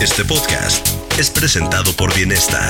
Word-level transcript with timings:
Este 0.00 0.26
podcast 0.26 0.86
es 1.18 1.30
presentado 1.30 1.90
por 1.96 2.14
Bienesta, 2.14 2.60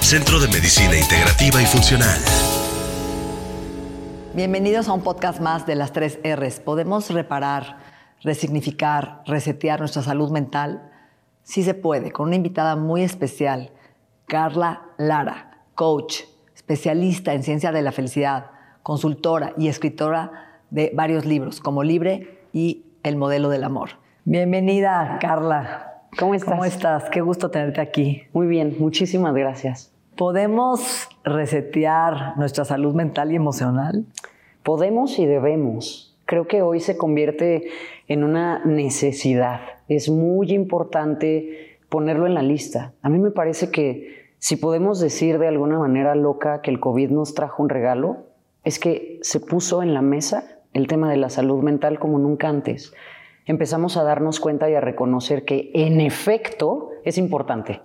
Centro 0.00 0.40
de 0.40 0.48
Medicina 0.48 0.98
Integrativa 0.98 1.62
y 1.62 1.66
Funcional. 1.66 2.18
Bienvenidos 4.34 4.88
a 4.88 4.92
un 4.92 5.02
podcast 5.02 5.40
más 5.40 5.64
de 5.64 5.76
las 5.76 5.92
tres 5.92 6.18
R's. 6.24 6.58
¿Podemos 6.58 7.10
reparar, 7.10 7.78
resignificar, 8.22 9.22
resetear 9.24 9.78
nuestra 9.78 10.02
salud 10.02 10.32
mental? 10.32 10.90
Sí 11.44 11.62
se 11.62 11.74
puede, 11.74 12.10
con 12.10 12.26
una 12.26 12.36
invitada 12.36 12.74
muy 12.74 13.04
especial, 13.04 13.70
Carla 14.26 14.82
Lara, 14.98 15.62
coach, 15.76 16.22
especialista 16.56 17.34
en 17.34 17.44
ciencia 17.44 17.70
de 17.70 17.82
la 17.82 17.92
felicidad, 17.92 18.50
consultora 18.82 19.54
y 19.56 19.68
escritora 19.68 20.58
de 20.70 20.90
varios 20.92 21.24
libros 21.24 21.60
como 21.60 21.84
Libre 21.84 22.48
y 22.52 22.86
El 23.04 23.14
modelo 23.14 23.48
del 23.48 23.62
amor. 23.62 24.01
Bienvenida, 24.24 25.18
Carla. 25.20 26.04
¿Cómo 26.16 26.36
estás? 26.36 26.48
¿Cómo 26.48 26.64
estás? 26.64 27.10
Qué 27.10 27.20
gusto 27.20 27.50
tenerte 27.50 27.80
aquí. 27.80 28.22
Muy 28.32 28.46
bien, 28.46 28.76
muchísimas 28.78 29.34
gracias. 29.34 29.92
¿Podemos 30.16 31.08
resetear 31.24 32.38
nuestra 32.38 32.64
salud 32.64 32.94
mental 32.94 33.32
y 33.32 33.34
emocional? 33.34 34.04
Podemos 34.62 35.18
y 35.18 35.26
debemos. 35.26 36.16
Creo 36.24 36.46
que 36.46 36.62
hoy 36.62 36.78
se 36.78 36.96
convierte 36.96 37.64
en 38.06 38.22
una 38.22 38.64
necesidad. 38.64 39.60
Es 39.88 40.08
muy 40.08 40.52
importante 40.52 41.80
ponerlo 41.88 42.28
en 42.28 42.34
la 42.34 42.42
lista. 42.42 42.92
A 43.02 43.08
mí 43.08 43.18
me 43.18 43.32
parece 43.32 43.72
que 43.72 44.30
si 44.38 44.54
podemos 44.54 45.00
decir 45.00 45.40
de 45.40 45.48
alguna 45.48 45.80
manera 45.80 46.14
loca 46.14 46.60
que 46.60 46.70
el 46.70 46.78
COVID 46.78 47.10
nos 47.10 47.34
trajo 47.34 47.60
un 47.60 47.70
regalo, 47.70 48.18
es 48.62 48.78
que 48.78 49.18
se 49.22 49.40
puso 49.40 49.82
en 49.82 49.94
la 49.94 50.02
mesa 50.02 50.60
el 50.74 50.86
tema 50.86 51.10
de 51.10 51.16
la 51.16 51.28
salud 51.28 51.60
mental 51.64 51.98
como 51.98 52.20
nunca 52.20 52.48
antes 52.48 52.94
empezamos 53.46 53.96
a 53.96 54.04
darnos 54.04 54.40
cuenta 54.40 54.70
y 54.70 54.74
a 54.74 54.80
reconocer 54.80 55.44
que 55.44 55.70
en 55.74 56.00
efecto 56.00 56.90
es 57.04 57.18
importante. 57.18 57.80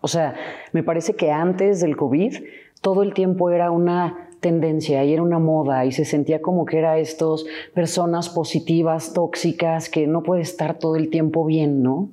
O 0.00 0.08
sea, 0.08 0.34
me 0.72 0.82
parece 0.82 1.14
que 1.14 1.30
antes 1.30 1.80
del 1.80 1.96
COVID 1.96 2.36
todo 2.80 3.02
el 3.02 3.14
tiempo 3.14 3.50
era 3.50 3.70
una 3.70 4.28
tendencia 4.40 5.02
y 5.04 5.14
era 5.14 5.22
una 5.22 5.38
moda 5.38 5.86
y 5.86 5.92
se 5.92 6.04
sentía 6.04 6.42
como 6.42 6.66
que 6.66 6.78
era 6.78 6.98
estos 6.98 7.46
personas 7.72 8.28
positivas, 8.28 9.14
tóxicas, 9.14 9.88
que 9.88 10.06
no 10.06 10.22
puede 10.22 10.42
estar 10.42 10.78
todo 10.78 10.96
el 10.96 11.08
tiempo 11.08 11.46
bien, 11.46 11.82
¿no? 11.82 12.10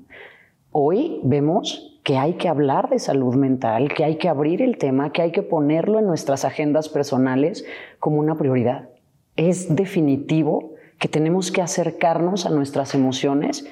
Hoy 0.72 1.20
vemos 1.24 2.00
que 2.04 2.18
hay 2.18 2.36
que 2.36 2.48
hablar 2.48 2.90
de 2.90 3.00
salud 3.00 3.36
mental, 3.36 3.94
que 3.94 4.06
hay 4.06 4.16
que 4.16 4.30
abrir 4.30 4.62
el 4.62 4.78
tema, 4.78 5.12
que 5.12 5.22
hay 5.22 5.34
que 5.34 5.44
ponerlo 5.44 6.00
en 6.00 6.08
nuestras 6.08 6.46
agendas 6.46 6.88
personales 6.88 7.66
como 8.00 8.20
una 8.20 8.38
prioridad. 8.38 8.88
Es 9.36 9.76
definitivo 9.76 10.71
que 11.02 11.08
tenemos 11.08 11.52
que 11.52 11.64
acercarnos 11.64 12.46
a 12.46 12.52
nuestras 12.52 12.94
emociones, 12.94 13.66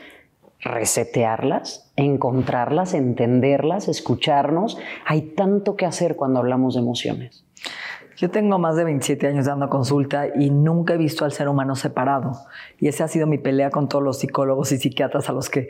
resetearlas, 0.61 1.93
encontrarlas, 1.95 2.95
entenderlas, 2.95 3.87
escucharnos. 3.87 4.79
Hay 5.05 5.21
tanto 5.21 5.75
que 5.75 5.85
hacer 5.85 6.15
cuando 6.15 6.39
hablamos 6.39 6.73
de 6.73 6.81
emociones. 6.81 7.45
Yo 8.17 8.31
tengo 8.31 8.57
más 8.57 8.75
de 8.77 8.83
27 8.83 9.27
años 9.27 9.45
dando 9.45 9.69
consulta 9.69 10.25
y 10.35 10.49
nunca 10.49 10.95
he 10.95 10.97
visto 10.97 11.23
al 11.23 11.31
ser 11.31 11.47
humano 11.49 11.75
separado. 11.75 12.31
Y 12.79 12.87
esa 12.87 13.03
ha 13.03 13.07
sido 13.07 13.27
mi 13.27 13.37
pelea 13.37 13.69
con 13.69 13.89
todos 13.89 14.03
los 14.03 14.17
psicólogos 14.17 14.71
y 14.71 14.79
psiquiatras 14.79 15.29
a 15.29 15.33
los 15.33 15.51
que 15.51 15.69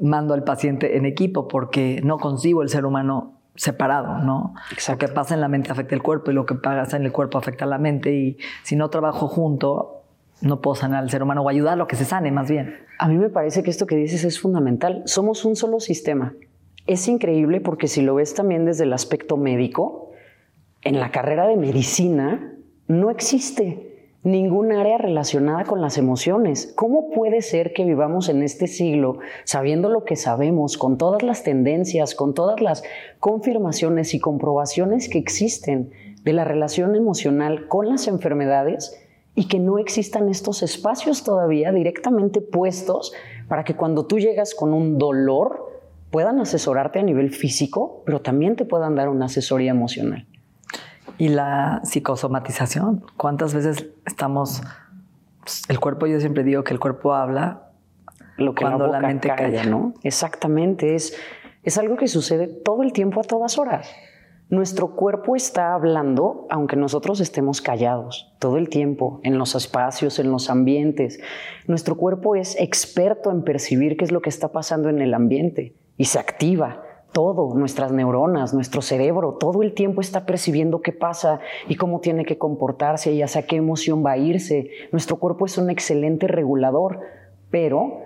mando 0.00 0.34
al 0.34 0.44
paciente 0.44 0.96
en 0.96 1.04
equipo, 1.04 1.48
porque 1.48 2.00
no 2.04 2.18
concibo 2.18 2.62
el 2.62 2.68
ser 2.68 2.86
humano 2.86 3.40
separado, 3.56 4.18
¿no? 4.18 4.54
Exacto. 4.70 5.04
Lo 5.04 5.08
que 5.10 5.14
pasa 5.14 5.34
en 5.34 5.40
la 5.40 5.48
mente 5.48 5.72
afecta 5.72 5.96
el 5.96 6.02
cuerpo 6.02 6.30
y 6.30 6.34
lo 6.34 6.46
que 6.46 6.54
pasa 6.54 6.96
en 6.96 7.02
el 7.02 7.10
cuerpo 7.10 7.38
afecta 7.38 7.64
a 7.64 7.68
la 7.68 7.78
mente. 7.78 8.14
Y 8.14 8.38
si 8.62 8.76
no 8.76 8.88
trabajo 8.88 9.26
junto, 9.26 10.01
no 10.42 10.60
puedo 10.60 10.74
sanar 10.74 11.02
al 11.02 11.10
ser 11.10 11.22
humano 11.22 11.42
o 11.42 11.48
ayudarlo 11.48 11.84
a 11.84 11.86
que 11.88 11.96
se 11.96 12.04
sane 12.04 12.30
más 12.30 12.50
bien. 12.50 12.74
A 12.98 13.08
mí 13.08 13.16
me 13.16 13.30
parece 13.30 13.62
que 13.62 13.70
esto 13.70 13.86
que 13.86 13.96
dices 13.96 14.24
es 14.24 14.40
fundamental. 14.40 15.02
Somos 15.06 15.44
un 15.44 15.56
solo 15.56 15.80
sistema. 15.80 16.34
Es 16.86 17.08
increíble 17.08 17.60
porque 17.60 17.86
si 17.86 18.02
lo 18.02 18.16
ves 18.16 18.34
también 18.34 18.64
desde 18.64 18.84
el 18.84 18.92
aspecto 18.92 19.36
médico, 19.36 20.10
en 20.82 20.98
la 20.98 21.10
carrera 21.10 21.46
de 21.46 21.56
medicina 21.56 22.54
no 22.88 23.10
existe 23.10 23.92
ningún 24.24 24.72
área 24.72 24.98
relacionada 24.98 25.64
con 25.64 25.80
las 25.80 25.98
emociones. 25.98 26.72
¿Cómo 26.76 27.10
puede 27.10 27.42
ser 27.42 27.72
que 27.72 27.84
vivamos 27.84 28.28
en 28.28 28.42
este 28.42 28.66
siglo 28.66 29.18
sabiendo 29.44 29.88
lo 29.88 30.04
que 30.04 30.16
sabemos, 30.16 30.76
con 30.76 30.98
todas 30.98 31.22
las 31.22 31.42
tendencias, 31.42 32.14
con 32.14 32.34
todas 32.34 32.60
las 32.60 32.82
confirmaciones 33.20 34.14
y 34.14 34.20
comprobaciones 34.20 35.08
que 35.08 35.18
existen 35.18 35.90
de 36.22 36.32
la 36.32 36.44
relación 36.44 36.94
emocional 36.94 37.68
con 37.68 37.88
las 37.88 38.06
enfermedades? 38.06 39.01
Y 39.34 39.48
que 39.48 39.58
no 39.58 39.78
existan 39.78 40.28
estos 40.28 40.62
espacios 40.62 41.24
todavía 41.24 41.72
directamente 41.72 42.40
puestos 42.40 43.12
para 43.48 43.64
que 43.64 43.74
cuando 43.74 44.06
tú 44.06 44.18
llegas 44.18 44.54
con 44.54 44.74
un 44.74 44.98
dolor 44.98 45.70
puedan 46.10 46.40
asesorarte 46.40 46.98
a 46.98 47.02
nivel 47.02 47.30
físico, 47.30 48.02
pero 48.04 48.20
también 48.20 48.56
te 48.56 48.64
puedan 48.64 48.94
dar 48.94 49.08
una 49.08 49.26
asesoría 49.26 49.70
emocional. 49.70 50.26
Y 51.16 51.28
la 51.28 51.80
psicosomatización, 51.84 53.04
¿cuántas 53.16 53.54
veces 53.54 53.86
estamos 54.06 54.62
el 55.68 55.80
cuerpo 55.80 56.06
yo 56.06 56.20
siempre 56.20 56.44
digo 56.44 56.62
que 56.62 56.72
el 56.72 56.78
cuerpo 56.78 57.14
habla 57.14 57.70
lo 58.36 58.54
que 58.54 58.62
cuando 58.62 58.86
la, 58.86 59.00
mente 59.00 59.28
calla, 59.28 59.64
¿no? 59.64 59.94
Exactamente, 60.04 60.94
es 60.94 61.16
es 61.62 61.78
algo 61.78 61.96
que 61.96 62.08
sucede 62.08 62.48
todo 62.48 62.82
el 62.82 62.92
tiempo 62.92 63.20
a 63.20 63.22
todas 63.22 63.58
horas. 63.58 63.88
Nuestro 64.52 64.96
cuerpo 64.96 65.34
está 65.34 65.72
hablando 65.72 66.46
aunque 66.50 66.76
nosotros 66.76 67.20
estemos 67.20 67.62
callados 67.62 68.34
todo 68.38 68.58
el 68.58 68.68
tiempo, 68.68 69.18
en 69.22 69.38
los 69.38 69.54
espacios, 69.54 70.18
en 70.18 70.30
los 70.30 70.50
ambientes. 70.50 71.20
Nuestro 71.66 71.96
cuerpo 71.96 72.36
es 72.36 72.60
experto 72.60 73.30
en 73.30 73.44
percibir 73.44 73.96
qué 73.96 74.04
es 74.04 74.12
lo 74.12 74.20
que 74.20 74.28
está 74.28 74.52
pasando 74.52 74.90
en 74.90 75.00
el 75.00 75.14
ambiente 75.14 75.74
y 75.96 76.04
se 76.04 76.18
activa 76.18 76.82
todo, 77.12 77.54
nuestras 77.54 77.92
neuronas, 77.92 78.52
nuestro 78.52 78.82
cerebro, 78.82 79.38
todo 79.40 79.62
el 79.62 79.72
tiempo 79.72 80.02
está 80.02 80.26
percibiendo 80.26 80.82
qué 80.82 80.92
pasa 80.92 81.40
y 81.66 81.76
cómo 81.76 82.00
tiene 82.00 82.26
que 82.26 82.36
comportarse 82.36 83.10
y 83.10 83.22
hacia 83.22 83.46
qué 83.46 83.56
emoción 83.56 84.04
va 84.04 84.12
a 84.12 84.18
irse. 84.18 84.68
Nuestro 84.92 85.16
cuerpo 85.16 85.46
es 85.46 85.56
un 85.56 85.70
excelente 85.70 86.28
regulador, 86.28 87.00
pero 87.50 88.02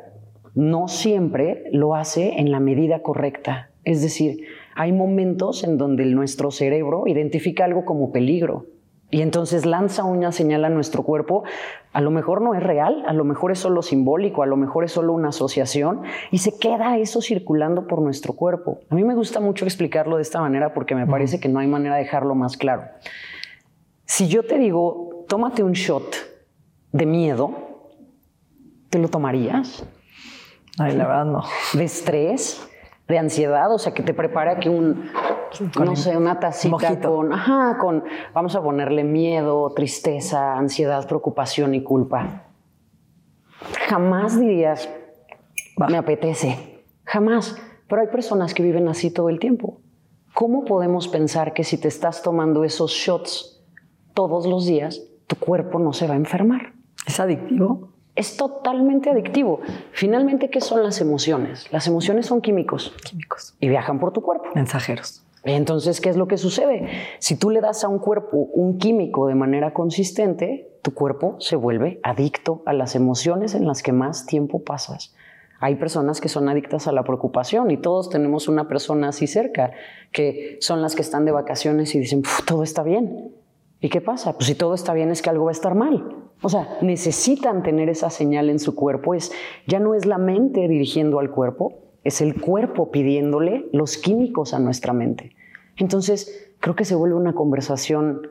no 0.55 0.87
siempre 0.87 1.65
lo 1.73 1.97
hace 1.97 2.39
en 2.39 2.53
la 2.53 2.61
medida 2.61 3.03
correcta. 3.03 3.71
Es 3.83 4.01
decir, 4.01 4.47
hay 4.76 4.92
momentos 4.92 5.64
en 5.64 5.78
donde 5.78 6.04
nuestro 6.04 6.50
cerebro 6.50 7.04
identifica 7.06 7.64
algo 7.64 7.84
como 7.84 8.12
peligro 8.12 8.66
y 9.10 9.22
entonces 9.22 9.64
lanza 9.64 10.04
una 10.04 10.32
señal 10.32 10.64
a 10.64 10.69
nuestro 10.69 11.03
cuerpo. 11.03 11.44
A 11.92 12.00
lo 12.00 12.10
mejor 12.10 12.42
no 12.42 12.54
es 12.54 12.62
real, 12.62 13.04
a 13.06 13.12
lo 13.12 13.25
mejor 13.25 13.53
es 13.53 13.59
solo 13.59 13.81
simbólico, 13.81 14.42
a 14.42 14.47
lo 14.47 14.56
mejor 14.56 14.84
es 14.84 14.92
solo 14.92 15.12
una 15.14 15.28
asociación 15.28 16.03
y 16.31 16.38
se 16.38 16.59
queda 16.59 16.98
eso 16.98 17.22
circulando 17.22 17.87
por 17.87 18.03
nuestro 18.03 18.34
cuerpo. 18.34 18.81
A 18.91 18.94
mí 18.94 19.03
me 19.03 19.14
gusta 19.14 19.41
mucho 19.41 19.64
explicarlo 19.64 20.16
de 20.16 20.22
esta 20.22 20.41
manera 20.41 20.75
porque 20.75 20.94
me 20.94 21.06
parece 21.06 21.41
que 21.41 21.48
no 21.48 21.60
hay 21.60 21.69
manera 21.69 21.97
de 21.97 22.03
dejarlo 22.03 22.34
más 22.34 22.58
claro. 22.58 22.82
Si 24.04 24.28
yo 24.28 24.43
te 24.43 24.58
digo, 24.58 25.25
tómate 25.28 25.62
un 25.62 25.72
shot 25.72 26.16
de 26.93 27.06
miedo, 27.06 27.53
¿te 28.91 28.98
lo 28.98 29.08
tomarías? 29.08 29.87
Ay, 30.79 30.94
la 30.94 31.06
verdad 31.06 31.25
no. 31.25 31.44
¿De 31.72 31.84
estrés? 31.84 32.69
De 33.08 33.19
ansiedad, 33.19 33.73
o 33.73 33.79
sea, 33.79 33.94
que 33.94 34.03
te 34.03 34.14
prepara 34.14 34.58
que 34.58 34.69
un, 34.69 35.11
no 35.79 35.97
sé, 35.97 36.17
una 36.17 36.41
tacita 36.41 37.00
con, 37.00 37.32
ajá, 37.32 37.79
con, 37.79 38.05
vamos 38.35 38.56
a 38.56 38.62
ponerle 38.62 39.05
miedo, 39.05 39.73
tristeza, 39.75 40.56
ansiedad, 40.56 41.06
preocupación 41.06 41.75
y 41.75 41.82
culpa. 41.82 42.43
Jamás 43.88 44.38
dirías, 44.38 44.88
me 45.88 45.97
apetece, 45.97 46.85
jamás. 47.05 47.56
Pero 47.88 48.03
hay 48.03 48.08
personas 48.08 48.53
que 48.55 48.62
viven 48.62 48.88
así 48.88 49.12
todo 49.12 49.29
el 49.29 49.38
tiempo. 49.38 49.81
¿Cómo 50.35 50.64
podemos 50.64 51.08
pensar 51.08 51.55
que 51.55 51.64
si 51.64 51.79
te 51.79 51.88
estás 51.88 52.23
tomando 52.23 52.64
esos 52.64 52.91
shots 52.91 53.64
todos 54.12 54.47
los 54.47 54.67
días, 54.67 55.00
tu 55.26 55.37
cuerpo 55.37 55.79
no 55.79 55.93
se 55.93 56.08
va 56.08 56.14
a 56.14 56.17
enfermar? 56.17 56.73
¿Es 57.06 57.20
adictivo? 57.20 57.93
Es 58.17 58.37
totalmente 58.37 59.11
adictivo. 59.11 59.61
Finalmente, 59.93 60.51
¿qué 60.51 60.61
son 60.61 60.83
las 60.83 61.01
emociones? 61.01 61.71
Las 61.71 61.87
emociones 61.87 62.27
son 62.27 62.41
químicos. 62.41 62.95
Químicos. 63.05 63.55
Y 63.61 63.69
viajan 63.69 64.01
por 64.01 64.13
tu 64.13 64.23
cuerpo. 64.23 64.47
Mensajeros. 64.55 65.23
Entonces, 65.45 66.01
¿qué 66.01 66.09
es 66.09 66.17
lo 66.17 66.27
que 66.27 66.39
sucede? 66.39 66.89
Si 67.21 67.37
tú 67.37 67.51
le 67.51 67.61
das 67.61 67.85
a 67.85 67.89
un 67.89 68.01
cuerpo 68.01 68.37
un 68.37 68.79
químico 68.79 69.29
de 69.29 69.37
manera 69.37 69.73
consistente, 69.73 70.69
tu 70.83 70.93
cuerpo 70.93 71.37
se 71.39 71.55
vuelve 71.55 72.01
adicto 72.03 72.63
a 72.67 72.73
las 72.73 72.97
emociones 72.97 73.55
en 73.55 73.67
las 73.67 73.83
que 73.83 73.93
más 73.93 74.27
tiempo 74.27 74.65
pasas. 74.65 75.15
Hay 75.61 75.77
personas 75.77 76.21
que 76.21 76.29
son 76.29 76.49
adictas 76.49 76.87
a 76.87 76.93
la 76.93 77.05
preocupación 77.05 77.71
y 77.71 77.77
todos 77.77 78.11
tenemos 78.11 78.49
una 78.49 78.69
persona 78.69 79.09
así 79.09 79.27
cerca, 79.27 79.71
que 80.13 80.59
son 80.61 80.83
las 80.83 80.97
que 80.97 81.03
están 81.03 81.25
de 81.25 81.33
vacaciones 81.33 81.95
y 81.95 82.01
dicen, 82.01 82.23
todo 82.47 82.63
está 82.63 82.83
bien. 82.83 83.33
¿Y 83.81 83.89
qué 83.89 84.01
pasa? 84.01 84.33
Pues 84.35 84.47
si 84.47 84.55
todo 84.55 84.75
está 84.75 84.95
bien 84.95 85.11
es 85.11 85.23
que 85.23 85.31
algo 85.31 85.45
va 85.45 85.51
a 85.51 85.53
estar 85.53 85.75
mal. 85.75 86.25
O 86.43 86.49
sea, 86.49 86.79
necesitan 86.83 87.62
tener 87.62 87.88
esa 87.88 88.11
señal 88.11 88.50
en 88.50 88.59
su 88.59 88.75
cuerpo. 88.75 89.15
Es, 89.15 89.33
ya 89.67 89.81
no 89.81 89.94
es 89.94 90.06
la 90.06 90.19
mente 90.19 90.69
dirigiendo 90.69 91.19
al 91.19 91.31
cuerpo, 91.31 91.75
es 92.05 92.21
el 92.21 92.41
cuerpo 92.41 92.91
pidiéndole 92.91 93.67
los 93.73 93.97
químicos 93.97 94.55
a 94.55 94.59
nuestra 94.59 94.93
mente. 94.93 95.35
Entonces, 95.77 96.53
creo 96.61 96.77
que 96.77 96.85
se 96.85 96.94
vuelve 96.94 97.17
una 97.17 97.35
conversación 97.35 98.31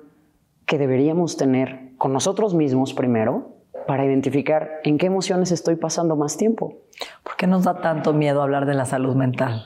que 0.66 0.78
deberíamos 0.78 1.38
tener 1.38 1.92
con 1.98 2.14
nosotros 2.14 2.54
mismos 2.54 2.94
primero 2.94 3.56
para 3.88 4.06
identificar 4.06 4.80
en 4.84 4.98
qué 4.98 5.06
emociones 5.06 5.52
estoy 5.52 5.76
pasando 5.76 6.16
más 6.16 6.38
tiempo. 6.38 6.78
¿Por 7.24 7.36
qué 7.36 7.48
nos 7.48 7.64
da 7.64 7.82
tanto 7.82 8.14
miedo 8.14 8.42
hablar 8.42 8.66
de 8.66 8.74
la 8.74 8.86
salud 8.86 9.16
mental? 9.16 9.66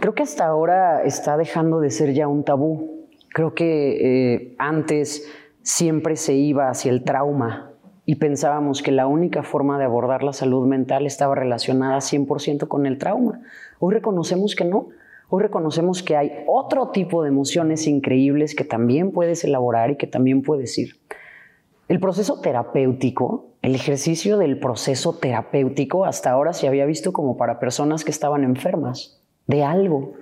Creo 0.00 0.14
que 0.14 0.22
hasta 0.22 0.46
ahora 0.46 1.02
está 1.04 1.36
dejando 1.36 1.80
de 1.80 1.90
ser 1.90 2.12
ya 2.12 2.28
un 2.28 2.44
tabú. 2.44 3.08
Creo 3.30 3.54
que 3.54 4.34
eh, 4.34 4.54
antes 4.58 5.26
siempre 5.66 6.14
se 6.14 6.34
iba 6.34 6.70
hacia 6.70 6.92
el 6.92 7.02
trauma, 7.02 7.72
y 8.04 8.14
pensábamos 8.14 8.84
que 8.84 8.92
la 8.92 9.08
única 9.08 9.42
forma 9.42 9.80
de 9.80 9.84
abordar 9.84 10.22
la 10.22 10.32
salud 10.32 10.64
mental 10.64 11.06
estaba 11.06 11.34
relacionada 11.34 11.96
100% 11.96 12.68
con 12.68 12.86
el 12.86 12.98
trauma. 12.98 13.40
Hoy 13.80 13.94
reconocemos 13.94 14.54
que 14.54 14.64
no. 14.64 14.90
Hoy 15.28 15.42
reconocemos 15.42 16.04
que 16.04 16.16
hay 16.16 16.44
otro 16.46 16.90
tipo 16.90 17.24
de 17.24 17.30
emociones 17.30 17.88
increíbles 17.88 18.54
que 18.54 18.62
también 18.62 19.10
puedes 19.10 19.42
elaborar 19.42 19.90
y 19.90 19.96
que 19.96 20.06
también 20.06 20.42
puedes 20.42 20.78
ir. 20.78 21.00
El 21.88 21.98
proceso 21.98 22.40
terapéutico, 22.40 23.46
el 23.60 23.74
ejercicio 23.74 24.38
del 24.38 24.60
proceso 24.60 25.18
terapéutico 25.18 26.04
hasta 26.04 26.30
ahora 26.30 26.52
se 26.52 26.68
había 26.68 26.86
visto 26.86 27.12
como 27.12 27.36
para 27.36 27.58
personas 27.58 28.04
que 28.04 28.12
estaban 28.12 28.44
enfermas 28.44 29.20
de 29.48 29.64
algo. 29.64 30.12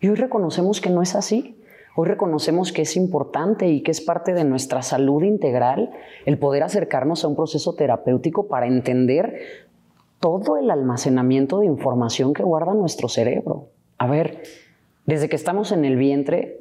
Y 0.00 0.08
hoy 0.08 0.14
reconocemos 0.14 0.80
que 0.80 0.88
no 0.88 1.02
es 1.02 1.14
así. 1.14 1.60
Hoy 1.96 2.08
reconocemos 2.08 2.72
que 2.72 2.82
es 2.82 2.96
importante 2.96 3.68
y 3.68 3.82
que 3.82 3.92
es 3.92 4.00
parte 4.00 4.34
de 4.34 4.44
nuestra 4.44 4.82
salud 4.82 5.22
integral 5.22 5.90
el 6.26 6.38
poder 6.38 6.64
acercarnos 6.64 7.24
a 7.24 7.28
un 7.28 7.36
proceso 7.36 7.74
terapéutico 7.74 8.48
para 8.48 8.66
entender 8.66 9.36
todo 10.18 10.56
el 10.56 10.70
almacenamiento 10.70 11.60
de 11.60 11.66
información 11.66 12.34
que 12.34 12.42
guarda 12.42 12.74
nuestro 12.74 13.08
cerebro. 13.08 13.68
A 13.96 14.08
ver, 14.08 14.42
desde 15.06 15.28
que 15.28 15.36
estamos 15.36 15.70
en 15.70 15.84
el 15.84 15.96
vientre 15.96 16.60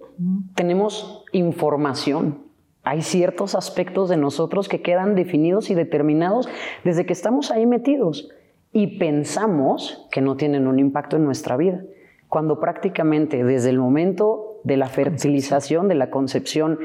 tenemos 0.53 1.25
información. 1.31 2.43
Hay 2.83 3.01
ciertos 3.01 3.55
aspectos 3.55 4.09
de 4.09 4.17
nosotros 4.17 4.69
que 4.69 4.81
quedan 4.81 5.15
definidos 5.15 5.71
y 5.71 5.73
determinados 5.73 6.47
desde 6.83 7.07
que 7.07 7.13
estamos 7.13 7.49
ahí 7.49 7.65
metidos 7.65 8.29
y 8.71 8.99
pensamos 8.99 10.07
que 10.11 10.21
no 10.21 10.35
tienen 10.35 10.67
un 10.67 10.77
impacto 10.77 11.15
en 11.15 11.25
nuestra 11.25 11.57
vida, 11.57 11.81
cuando 12.27 12.59
prácticamente 12.59 13.43
desde 13.43 13.69
el 13.69 13.79
momento 13.79 14.52
de 14.63 14.77
la 14.77 14.87
fertilización, 14.87 15.87
de 15.87 15.95
la 15.95 16.09
concepción, 16.09 16.79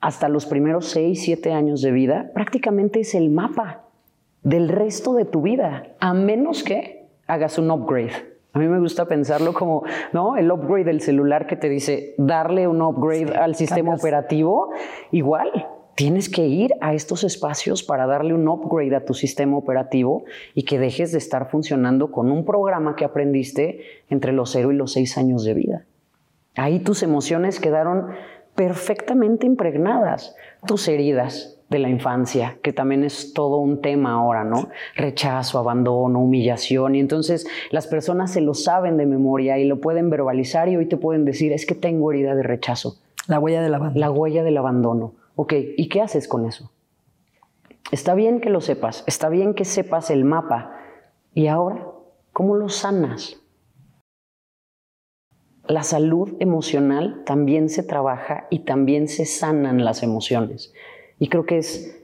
hasta 0.00 0.28
los 0.28 0.46
primeros 0.46 0.86
6, 0.90 1.22
7 1.22 1.52
años 1.52 1.80
de 1.80 1.90
vida, 1.90 2.30
prácticamente 2.34 3.00
es 3.00 3.14
el 3.14 3.30
mapa 3.30 3.84
del 4.42 4.68
resto 4.68 5.14
de 5.14 5.24
tu 5.24 5.42
vida, 5.42 5.94
a 5.98 6.12
menos 6.12 6.62
que 6.62 7.06
hagas 7.26 7.58
un 7.58 7.70
upgrade. 7.70 8.12
A 8.52 8.58
mí 8.58 8.68
me 8.68 8.78
gusta 8.78 9.06
pensarlo 9.06 9.52
como, 9.52 9.82
¿no? 10.12 10.36
El 10.36 10.52
upgrade 10.52 10.84
del 10.84 11.00
celular 11.00 11.46
que 11.46 11.56
te 11.56 11.68
dice 11.68 12.14
darle 12.18 12.68
un 12.68 12.82
upgrade 12.82 13.34
al 13.34 13.56
sistema 13.56 13.94
operativo, 13.94 14.70
igual. 15.10 15.50
Tienes 15.96 16.28
que 16.28 16.46
ir 16.46 16.72
a 16.80 16.92
estos 16.92 17.24
espacios 17.24 17.82
para 17.82 18.06
darle 18.06 18.34
un 18.34 18.46
upgrade 18.46 18.94
a 18.94 19.04
tu 19.04 19.14
sistema 19.14 19.56
operativo 19.56 20.24
y 20.54 20.64
que 20.64 20.78
dejes 20.78 21.12
de 21.12 21.18
estar 21.18 21.50
funcionando 21.50 22.10
con 22.10 22.30
un 22.30 22.44
programa 22.44 22.94
que 22.94 23.04
aprendiste 23.04 23.80
entre 24.10 24.32
los 24.32 24.50
0 24.50 24.72
y 24.72 24.76
los 24.76 24.92
6 24.92 25.18
años 25.18 25.44
de 25.44 25.54
vida. 25.54 25.84
Ahí 26.56 26.80
tus 26.80 27.02
emociones 27.02 27.60
quedaron 27.60 28.10
perfectamente 28.54 29.46
impregnadas, 29.46 30.36
tus 30.66 30.86
heridas 30.88 31.58
de 31.70 31.78
la 31.78 31.88
infancia, 31.88 32.58
que 32.62 32.72
también 32.72 33.02
es 33.02 33.32
todo 33.32 33.56
un 33.56 33.80
tema 33.80 34.12
ahora, 34.12 34.44
¿no? 34.44 34.68
Rechazo, 34.94 35.58
abandono, 35.58 36.20
humillación, 36.20 36.94
y 36.94 37.00
entonces 37.00 37.46
las 37.70 37.86
personas 37.86 38.30
se 38.30 38.40
lo 38.40 38.54
saben 38.54 38.96
de 38.96 39.06
memoria 39.06 39.58
y 39.58 39.64
lo 39.64 39.80
pueden 39.80 40.10
verbalizar 40.10 40.68
y 40.68 40.76
hoy 40.76 40.86
te 40.86 40.96
pueden 40.96 41.24
decir, 41.24 41.52
es 41.52 41.66
que 41.66 41.74
tengo 41.74 42.12
herida 42.12 42.34
de 42.34 42.44
rechazo. 42.44 42.98
La 43.26 43.40
huella 43.40 43.62
del 43.62 43.74
abandono. 43.74 44.00
La 44.00 44.10
huella 44.10 44.44
del 44.44 44.56
abandono. 44.56 45.14
Ok, 45.34 45.54
¿y 45.76 45.88
qué 45.88 46.02
haces 46.02 46.28
con 46.28 46.44
eso? 46.44 46.70
Está 47.90 48.14
bien 48.14 48.40
que 48.40 48.50
lo 48.50 48.60
sepas, 48.60 49.02
está 49.06 49.28
bien 49.28 49.54
que 49.54 49.64
sepas 49.64 50.10
el 50.10 50.24
mapa. 50.24 50.76
¿Y 51.32 51.48
ahora 51.48 51.86
cómo 52.32 52.54
lo 52.54 52.68
sanas? 52.68 53.40
La 55.66 55.82
salud 55.82 56.34
emocional 56.40 57.22
también 57.24 57.68
se 57.68 57.82
trabaja 57.82 58.46
y 58.50 58.60
también 58.60 59.08
se 59.08 59.24
sanan 59.24 59.84
las 59.84 60.02
emociones. 60.02 60.72
Y 61.18 61.28
creo 61.28 61.46
que 61.46 61.58
es 61.58 62.00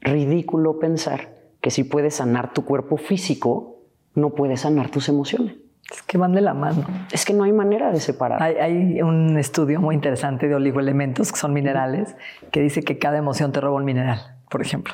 ridículo 0.00 0.78
pensar 0.78 1.36
que 1.60 1.70
si 1.70 1.84
puedes 1.84 2.14
sanar 2.16 2.52
tu 2.52 2.64
cuerpo 2.64 2.96
físico, 2.96 3.82
no 4.14 4.30
puedes 4.30 4.60
sanar 4.60 4.90
tus 4.90 5.08
emociones. 5.08 5.56
Es 5.90 6.02
que 6.02 6.18
van 6.18 6.34
de 6.34 6.42
la 6.42 6.54
mano. 6.54 6.84
Es 7.10 7.24
que 7.24 7.32
no 7.32 7.44
hay 7.44 7.52
manera 7.52 7.90
de 7.90 7.98
separar. 7.98 8.42
Hay, 8.42 9.00
un 9.00 9.38
estudio 9.38 9.80
muy 9.80 9.94
interesante 9.94 10.46
de 10.46 10.54
oligoelementos, 10.54 11.32
que 11.32 11.38
son 11.38 11.52
minerales, 11.54 12.14
que 12.52 12.60
dice 12.60 12.82
que 12.82 12.98
cada 12.98 13.16
emoción 13.16 13.52
te 13.52 13.60
roba 13.60 13.76
un 13.76 13.84
mineral, 13.84 14.36
por 14.50 14.60
ejemplo. 14.60 14.92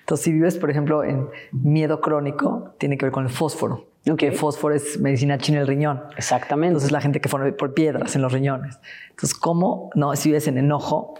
Entonces, 0.00 0.24
si 0.24 0.32
vives, 0.32 0.58
por 0.58 0.70
ejemplo, 0.70 1.02
en 1.02 1.28
miedo 1.52 2.00
crónico, 2.02 2.74
tiene 2.78 2.98
que 2.98 3.06
ver 3.06 3.12
con 3.12 3.24
el 3.24 3.30
fósforo. 3.30 3.93
Que 4.16 4.32
fósforo 4.32 4.74
es 4.74 5.00
medicina 5.00 5.38
china 5.38 5.60
el 5.60 5.66
riñón. 5.66 6.02
Exactamente. 6.16 6.72
Entonces 6.72 6.92
la 6.92 7.00
gente 7.00 7.20
que 7.20 7.28
pone 7.28 7.52
por 7.52 7.72
piedras 7.72 8.14
en 8.14 8.22
los 8.22 8.32
riñones. 8.32 8.78
Entonces, 9.10 9.34
¿cómo? 9.34 9.90
No, 9.94 10.14
si 10.14 10.28
vives 10.28 10.46
en 10.46 10.58
enojo, 10.58 11.14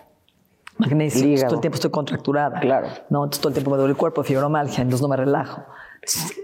magnesio, 0.77 1.47
todo 1.47 1.55
el 1.55 1.61
tiempo 1.61 1.77
estoy 1.77 1.91
contracturada. 1.91 2.61
Claro. 2.61 2.89
No, 3.09 3.25
entonces 3.25 3.41
todo 3.41 3.49
el 3.49 3.55
tiempo 3.55 3.71
me 3.71 3.79
duele 3.79 3.93
el 3.93 3.97
cuerpo, 3.97 4.23
fibromalgia, 4.23 4.83
entonces 4.83 5.03
no 5.03 5.09
me 5.09 5.17
relajo. 5.17 5.65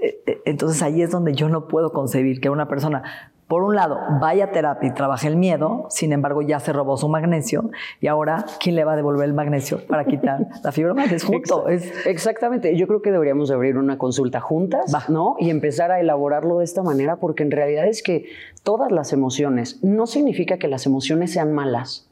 Eh, 0.02 0.22
eh, 0.26 0.40
entonces 0.46 0.82
ahí 0.82 1.02
es 1.02 1.10
donde 1.10 1.34
yo 1.34 1.48
no 1.48 1.68
puedo 1.68 1.92
concebir 1.92 2.40
que 2.40 2.48
una 2.48 2.68
persona 2.68 3.32
por 3.50 3.64
un 3.64 3.74
lado, 3.74 3.98
vaya 4.20 4.44
a 4.44 4.52
terapia 4.52 4.90
y 4.90 4.94
trabaje 4.94 5.26
el 5.26 5.34
miedo, 5.34 5.86
sin 5.88 6.12
embargo 6.12 6.40
ya 6.40 6.60
se 6.60 6.72
robó 6.72 6.96
su 6.96 7.08
magnesio 7.08 7.72
y 8.00 8.06
ahora, 8.06 8.44
¿quién 8.60 8.76
le 8.76 8.84
va 8.84 8.92
a 8.92 8.96
devolver 8.96 9.24
el 9.24 9.34
magnesio 9.34 9.84
para 9.88 10.04
quitar 10.04 10.46
la 10.62 10.70
fibromialgia? 10.70 11.16
Es 11.16 11.24
justo. 11.24 11.66
Exactamente. 11.68 12.76
Yo 12.76 12.86
creo 12.86 13.02
que 13.02 13.10
deberíamos 13.10 13.50
abrir 13.50 13.76
una 13.76 13.98
consulta 13.98 14.38
juntas, 14.38 15.10
¿no? 15.10 15.34
Y 15.40 15.50
empezar 15.50 15.90
a 15.90 15.98
elaborarlo 15.98 16.58
de 16.58 16.64
esta 16.64 16.84
manera, 16.84 17.16
porque 17.16 17.42
en 17.42 17.50
realidad 17.50 17.88
es 17.88 18.04
que 18.04 18.26
todas 18.62 18.92
las 18.92 19.12
emociones, 19.12 19.82
no 19.82 20.06
significa 20.06 20.58
que 20.58 20.68
las 20.68 20.86
emociones 20.86 21.32
sean 21.32 21.52
malas. 21.52 22.08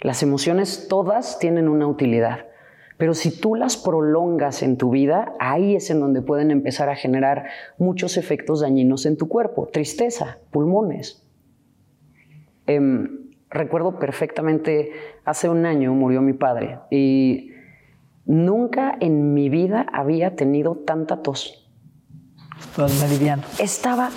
Las 0.00 0.24
emociones 0.24 0.88
todas 0.88 1.38
tienen 1.38 1.68
una 1.68 1.86
utilidad. 1.86 2.46
Pero 3.00 3.14
si 3.14 3.30
tú 3.30 3.54
las 3.54 3.78
prolongas 3.78 4.62
en 4.62 4.76
tu 4.76 4.90
vida, 4.90 5.32
ahí 5.38 5.74
es 5.74 5.88
en 5.88 6.00
donde 6.00 6.20
pueden 6.20 6.50
empezar 6.50 6.90
a 6.90 6.96
generar 6.96 7.46
muchos 7.78 8.18
efectos 8.18 8.60
dañinos 8.60 9.06
en 9.06 9.16
tu 9.16 9.26
cuerpo. 9.26 9.70
Tristeza, 9.72 10.36
pulmones. 10.50 11.26
Em, 12.66 13.30
recuerdo 13.48 13.98
perfectamente, 13.98 14.92
hace 15.24 15.48
un 15.48 15.64
año 15.64 15.94
murió 15.94 16.20
mi 16.20 16.34
padre 16.34 16.78
y 16.90 17.52
nunca 18.26 18.98
en 19.00 19.32
mi 19.32 19.48
vida 19.48 19.86
había 19.94 20.36
tenido 20.36 20.76
tanta 20.76 21.22
tos. 21.22 21.72
Meridiano. 22.76 23.44
Estaba 23.58 24.10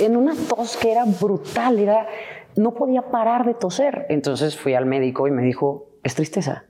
en 0.00 0.16
una 0.16 0.34
tos 0.34 0.76
que 0.76 0.90
era 0.90 1.04
brutal, 1.04 1.78
era, 1.78 2.08
no 2.56 2.74
podía 2.74 3.12
parar 3.12 3.46
de 3.46 3.54
toser. 3.54 4.06
Entonces 4.08 4.58
fui 4.58 4.74
al 4.74 4.86
médico 4.86 5.28
y 5.28 5.30
me 5.30 5.42
dijo, 5.42 5.86
es 6.02 6.16
tristeza 6.16 6.64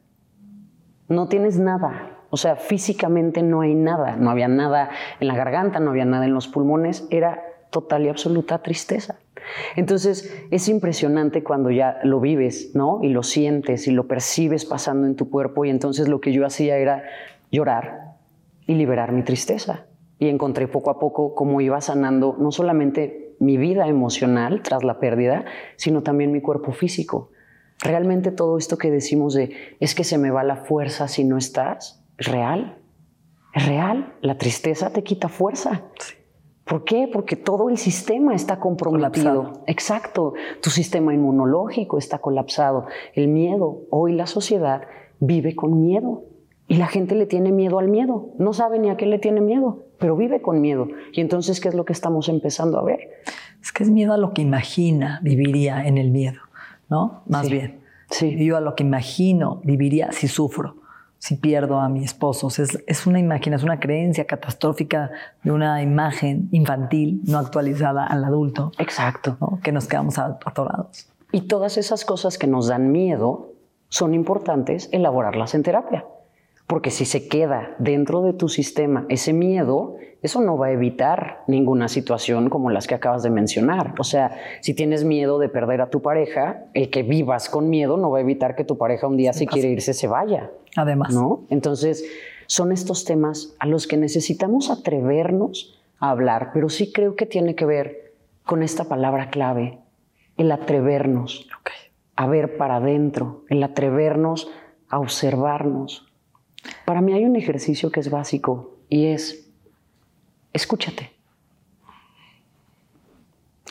no 1.09 1.29
tienes 1.29 1.59
nada. 1.59 2.19
O 2.31 2.37
sea, 2.37 2.57
físicamente 2.57 3.43
no 3.43 3.61
hay 3.61 3.75
nada. 3.75 4.17
No 4.17 4.31
había 4.31 4.49
nada 4.49 4.91
en 5.21 5.29
la 5.29 5.37
garganta, 5.37 5.81
no 5.81 5.91
había 5.91 6.05
nada 6.05 6.25
en 6.25 6.35
los 6.35 6.49
pulmones. 6.49 7.07
Era 7.11 7.43
total 7.71 8.07
y 8.07 8.09
absoluta 8.09 8.63
tristeza. 8.63 9.17
Entonces 9.77 10.45
es 10.51 10.69
impresionante 10.69 11.43
cuando 11.43 11.71
ya 11.71 11.99
lo 12.05 12.21
vives, 12.21 12.73
¿no? 12.75 13.01
Y 13.03 13.09
lo 13.09 13.23
sientes 13.23 13.87
y 13.89 13.91
lo 13.91 14.07
percibes 14.07 14.65
pasando 14.65 15.07
en 15.07 15.17
tu 15.17 15.29
cuerpo. 15.31 15.65
Y 15.65 15.71
entonces 15.71 16.09
lo 16.09 16.21
que 16.21 16.33
yo 16.33 16.47
hacía 16.47 16.77
era 16.77 17.05
llorar 17.51 18.15
y 18.67 18.75
liberar 18.75 19.13
mi 19.13 19.23
tristeza. 19.23 19.87
Y 20.19 20.29
encontré 20.29 20.69
poco 20.69 20.91
a 20.91 20.99
poco 20.99 21.35
cómo 21.35 21.61
iba 21.61 21.81
sanando 21.81 22.37
no 22.39 22.53
solamente 22.53 23.35
mi 23.41 23.57
vida 23.57 23.89
emocional 23.89 24.63
tras 24.63 24.85
la 24.85 25.01
pérdida, 25.01 25.45
sino 25.77 26.03
también 26.03 26.31
mi 26.31 26.41
cuerpo 26.41 26.73
físico. 26.73 27.31
Realmente 27.83 28.31
todo 28.31 28.59
esto 28.59 28.79
que 28.79 28.91
decimos 28.91 29.35
de 29.35 29.77
es 29.81 29.95
que 29.95 30.05
se 30.05 30.19
me 30.19 30.31
va 30.31 30.45
la 30.45 30.57
fuerza 30.57 31.09
si 31.09 31.25
no 31.25 31.37
estás, 31.37 32.05
es 32.19 32.29
real. 32.29 32.79
Es 33.55 33.67
real. 33.67 34.15
La 34.21 34.39
tristeza 34.39 34.91
te 34.91 35.03
quita 35.03 35.29
fuerza. 35.29 35.83
¿Por 36.65 36.85
qué? 36.85 37.09
Porque 37.13 37.37
todo 37.37 37.69
el 37.69 37.77
sistema 37.77 38.35
está 38.35 38.61
comprometido. 38.61 39.65
Exacto. 39.67 40.35
Tu 40.63 40.71
sistema 40.71 41.13
inmunológico 41.13 41.99
está 41.99 42.19
colapsado. 42.19 42.87
El 43.15 43.29
miedo, 43.29 43.83
hoy 43.91 44.13
la 44.15 44.27
sociedad 44.27 44.83
vive 45.19 45.57
con 45.57 45.81
miedo. 45.81 46.25
Y 46.69 46.77
la 46.77 46.87
gente 46.87 47.15
le 47.17 47.27
tiene 47.27 47.53
miedo 47.53 47.79
al 47.79 47.89
miedo. 47.89 48.31
No 48.39 48.53
sabe 48.53 48.79
ni 48.79 48.89
a 48.89 48.97
qué 48.97 49.05
le 49.05 49.19
tiene 49.19 49.41
miedo, 49.41 49.85
pero 49.99 50.17
vive 50.17 50.41
con 50.41 50.61
miedo. 50.61 50.89
Y 51.13 51.21
entonces, 51.21 51.61
¿qué 51.61 51.69
es 51.69 51.75
lo 51.75 51.85
que 51.85 51.93
estamos 51.93 52.29
empezando 52.29 52.79
a 52.79 52.83
ver? 52.83 53.11
Es 53.61 53.73
que 53.73 53.83
es 53.83 53.91
miedo 53.91 54.15
a 54.15 54.17
lo 54.17 54.33
que 54.33 54.41
imagina 54.41 55.21
viviría 55.23 55.87
en 55.87 55.99
el 55.99 56.11
miedo, 56.11 56.41
¿no? 56.93 57.23
Más 57.27 57.49
bien. 57.49 57.81
Sí. 58.11 58.45
Yo 58.45 58.59
a 58.59 58.61
lo 58.61 58.75
que 58.77 58.85
imagino 58.85 59.63
viviría 59.65 60.13
si 60.13 60.29
sufro 60.29 60.77
si 61.23 61.37
pierdo 61.37 61.79
a 61.79 61.89
mi 61.89 62.03
esposo. 62.03 62.49
es, 62.49 62.83
es, 62.85 63.07
una 63.07 63.21
imagen, 63.21 63.55
es 63.55 63.63
una 63.63 63.79
creencia 63.79 64.27
catastrófica 64.27 65.13
de 65.45 65.53
una 65.53 65.81
imagen 65.81 66.49
infantil 66.51 67.21
no 67.25 67.39
actualizada 67.39 68.05
al 68.05 68.25
adulto. 68.25 68.73
Exacto. 68.79 69.39
Que 69.63 69.71
nos 69.71 69.87
quedamos 69.87 70.19
atorados. 70.19 71.07
Y 71.31 71.43
todas 71.43 71.79
esas 71.79 72.05
cosas 72.05 72.39
que 72.39 72.49
nos 72.49 72.67
dan 72.67 72.91
miedo 72.91 73.53
son 73.89 74.15
importantes 74.15 74.89
elaborarlas 74.91 75.55
en 75.55 75.63
terapia. 75.63 76.05
Porque 76.73 76.91
si 76.91 77.05
se 77.05 77.29
queda 77.29 77.77
dentro 77.79 78.23
de 78.23 78.33
tu 78.33 78.49
sistema 78.49 79.05
ese 79.11 79.35
miedo, 79.35 79.97
eso 80.23 80.41
no 80.41 80.57
va 80.57 80.69
a 80.69 80.73
evitar 80.73 81.45
ninguna 81.47 81.87
situación 81.87 82.49
como 82.49 82.71
las 82.71 82.87
que 82.87 82.95
acabas 82.95 83.23
de 83.23 83.29
mencionar. 83.29 83.93
O 83.99 84.05
sea, 84.05 84.39
si 84.63 84.73
tienes 84.73 85.05
miedo 85.05 85.39
de 85.39 85.51
perder 85.51 85.83
a 85.83 85.91
tu 85.91 86.01
pareja, 86.01 86.65
el 86.73 86.89
que 86.89 87.03
vivas 87.03 87.51
con 87.51 87.69
miedo 87.69 87.99
no 87.99 88.11
va 88.11 88.17
a 88.17 88.21
evitar 88.23 88.57
que 88.57 88.65
tu 88.65 88.79
pareja 88.79 89.07
un 89.07 89.19
día 89.19 89.35
si 89.35 89.47
quiere 89.47 89.69
irse 89.69 89.93
se 89.93 90.07
vaya. 90.07 90.51
Además. 90.75 91.13
¿No? 91.13 91.45
Entonces, 91.51 92.07
son 92.47 92.73
estos 92.73 93.05
temas 93.05 93.55
a 93.59 93.67
los 93.67 93.87
que 93.87 93.99
necesitamos 93.99 94.71
atrevernos 94.71 95.79
a 95.99 96.09
hablar, 96.09 96.53
pero 96.55 96.71
sí 96.71 96.91
creo 96.91 97.17
que 97.17 97.27
tiene 97.27 97.55
que 97.55 97.67
ver 97.67 98.15
con 98.47 98.63
esta 98.63 98.85
palabra 98.85 99.29
clave, 99.29 99.81
el 100.39 100.51
atrevernos 100.51 101.47
a 102.17 102.27
ver 102.27 102.57
para 102.57 102.77
adentro, 102.77 103.45
el 103.51 103.63
atrevernos 103.63 104.51
a 104.89 105.01
observarnos, 105.01 106.12
para 106.85 107.01
mí 107.01 107.13
hay 107.13 107.25
un 107.25 107.37
ejercicio 107.37 107.91
que 107.91 108.01
es 108.01 108.11
básico 108.11 108.79
y 108.89 109.07
es, 109.07 109.51
escúchate, 110.53 111.13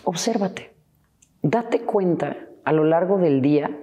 obsérvate, 0.03 0.73
date 1.41 1.81
cuenta 1.81 2.37
a 2.63 2.73
lo 2.73 2.83
largo 2.83 3.17
del 3.17 3.41
día 3.41 3.77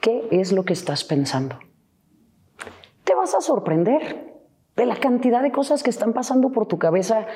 qué 0.00 0.28
es 0.30 0.52
lo 0.52 0.64
que 0.64 0.72
estás 0.72 1.04
pensando. 1.04 1.58
Te 3.04 3.14
vas 3.14 3.34
a 3.34 3.40
sorprender 3.40 4.30
de 4.76 4.86
la 4.86 4.96
cantidad 4.96 5.42
de 5.42 5.52
cosas 5.52 5.82
que 5.82 5.90
están 5.90 6.12
pasando 6.12 6.52
por 6.52 6.66
tu 6.66 6.78
cabeza 6.78 7.26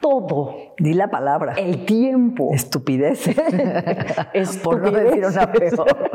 todo. 0.00 0.74
Di 0.78 0.94
la 0.94 1.08
palabra. 1.08 1.54
El 1.54 1.84
tiempo. 1.84 2.50
Estupidez. 2.52 3.28
Por 4.62 4.80
no 4.80 4.90
decir 4.90 5.24
una 5.24 5.52
peor. 5.52 6.10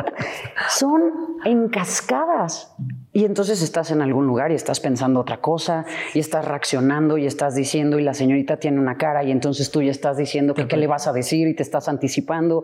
Son 0.69 1.01
encascadas. 1.45 2.75
Y 3.13 3.25
entonces 3.25 3.61
estás 3.61 3.91
en 3.91 4.01
algún 4.01 4.25
lugar 4.25 4.51
y 4.51 4.55
estás 4.55 4.79
pensando 4.79 5.19
otra 5.19 5.39
cosa 5.39 5.85
y 6.15 6.19
estás 6.19 6.45
reaccionando 6.45 7.17
y 7.19 7.27
estás 7.27 7.53
diciendo 7.53 7.99
y 7.99 8.03
la 8.03 8.15
señorita 8.15 8.57
tiene 8.57 8.79
una 8.79 8.97
cara 8.97 9.23
y 9.23 9.31
entonces 9.31 9.69
tú 9.69 9.83
ya 9.83 9.91
estás 9.91 10.17
diciendo 10.17 10.55
que 10.55 10.67
qué 10.67 10.77
le 10.77 10.87
vas 10.87 11.07
a 11.07 11.13
decir 11.13 11.47
y 11.47 11.55
te 11.55 11.61
estás 11.61 11.87
anticipando. 11.87 12.63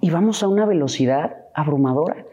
Y 0.00 0.10
vamos 0.10 0.42
a 0.42 0.48
una 0.48 0.64
velocidad 0.64 1.36
abrumadora. 1.54 2.24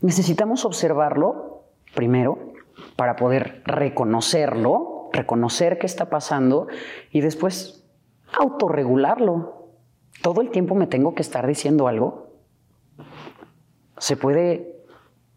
Necesitamos 0.00 0.64
observarlo 0.64 1.62
primero 1.94 2.52
para 2.96 3.14
poder 3.14 3.62
reconocerlo 3.64 4.94
reconocer 5.14 5.78
qué 5.78 5.86
está 5.86 6.10
pasando 6.10 6.66
y 7.10 7.20
después 7.20 7.86
autorregularlo. 8.38 9.70
Todo 10.22 10.42
el 10.42 10.50
tiempo 10.50 10.74
me 10.74 10.86
tengo 10.86 11.14
que 11.14 11.22
estar 11.22 11.46
diciendo 11.46 11.88
algo. 11.88 12.32
Se 13.98 14.16
puede 14.16 14.73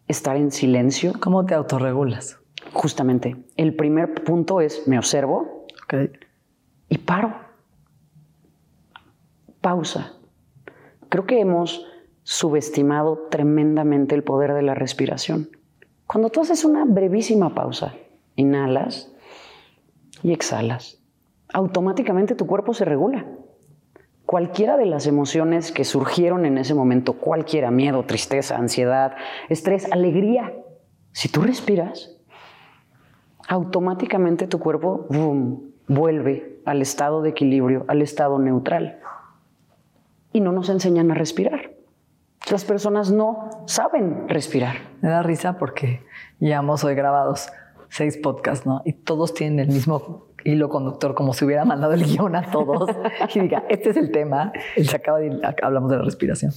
estar 0.08 0.36
en 0.36 0.50
silencio. 0.50 1.12
¿Cómo 1.20 1.44
te 1.46 1.54
autorregulas? 1.54 2.38
Justamente. 2.72 3.36
El 3.56 3.76
primer 3.76 4.24
punto 4.24 4.60
es 4.60 4.88
me 4.88 4.98
observo 4.98 5.66
y 6.88 6.98
paro. 6.98 7.34
Pausa. 9.60 10.14
Creo 11.08 11.26
que 11.26 11.40
hemos 11.40 11.86
subestimado 12.22 13.28
tremendamente 13.30 14.14
el 14.14 14.24
poder 14.24 14.54
de 14.54 14.62
la 14.62 14.74
respiración. 14.74 15.50
Cuando 16.06 16.30
tú 16.30 16.40
haces 16.40 16.64
una 16.64 16.84
brevísima 16.84 17.54
pausa, 17.54 17.94
inhalas, 18.36 19.12
y 20.22 20.32
exhalas, 20.32 21.00
automáticamente 21.52 22.34
tu 22.34 22.46
cuerpo 22.46 22.74
se 22.74 22.84
regula. 22.84 23.26
Cualquiera 24.28 24.76
de 24.76 24.84
las 24.84 25.06
emociones 25.06 25.72
que 25.72 25.86
surgieron 25.86 26.44
en 26.44 26.58
ese 26.58 26.74
momento, 26.74 27.14
cualquiera, 27.14 27.70
miedo, 27.70 28.02
tristeza, 28.02 28.58
ansiedad, 28.58 29.16
estrés, 29.48 29.90
alegría, 29.90 30.52
si 31.12 31.30
tú 31.30 31.40
respiras, 31.40 32.14
automáticamente 33.48 34.46
tu 34.46 34.58
cuerpo 34.58 35.06
vuelve 35.86 36.60
al 36.66 36.82
estado 36.82 37.22
de 37.22 37.30
equilibrio, 37.30 37.86
al 37.88 38.02
estado 38.02 38.38
neutral. 38.38 39.00
Y 40.34 40.40
no 40.40 40.52
nos 40.52 40.68
enseñan 40.68 41.10
a 41.10 41.14
respirar. 41.14 41.70
Las 42.50 42.66
personas 42.66 43.10
no 43.10 43.48
saben 43.64 44.28
respirar. 44.28 44.76
Me 45.00 45.08
da 45.08 45.22
risa 45.22 45.56
porque 45.56 46.02
llevamos 46.38 46.84
hoy 46.84 46.94
grabados 46.94 47.48
seis 47.88 48.18
podcasts, 48.18 48.66
¿no? 48.66 48.82
Y 48.84 48.92
todos 48.92 49.32
tienen 49.32 49.60
el 49.60 49.68
mismo 49.68 50.27
hilo 50.44 50.68
conductor, 50.68 51.14
como 51.14 51.32
si 51.32 51.44
hubiera 51.44 51.64
mandado 51.64 51.94
el 51.94 52.04
guion 52.04 52.36
a 52.36 52.50
todos 52.50 52.90
y 53.34 53.40
diga, 53.40 53.64
este 53.68 53.90
es 53.90 53.96
el 53.96 54.10
tema, 54.10 54.52
se 54.76 54.96
acaba 54.96 55.18
de, 55.18 55.40
hablamos 55.62 55.90
de 55.90 55.96
la 55.96 56.02
respiración. 56.02 56.52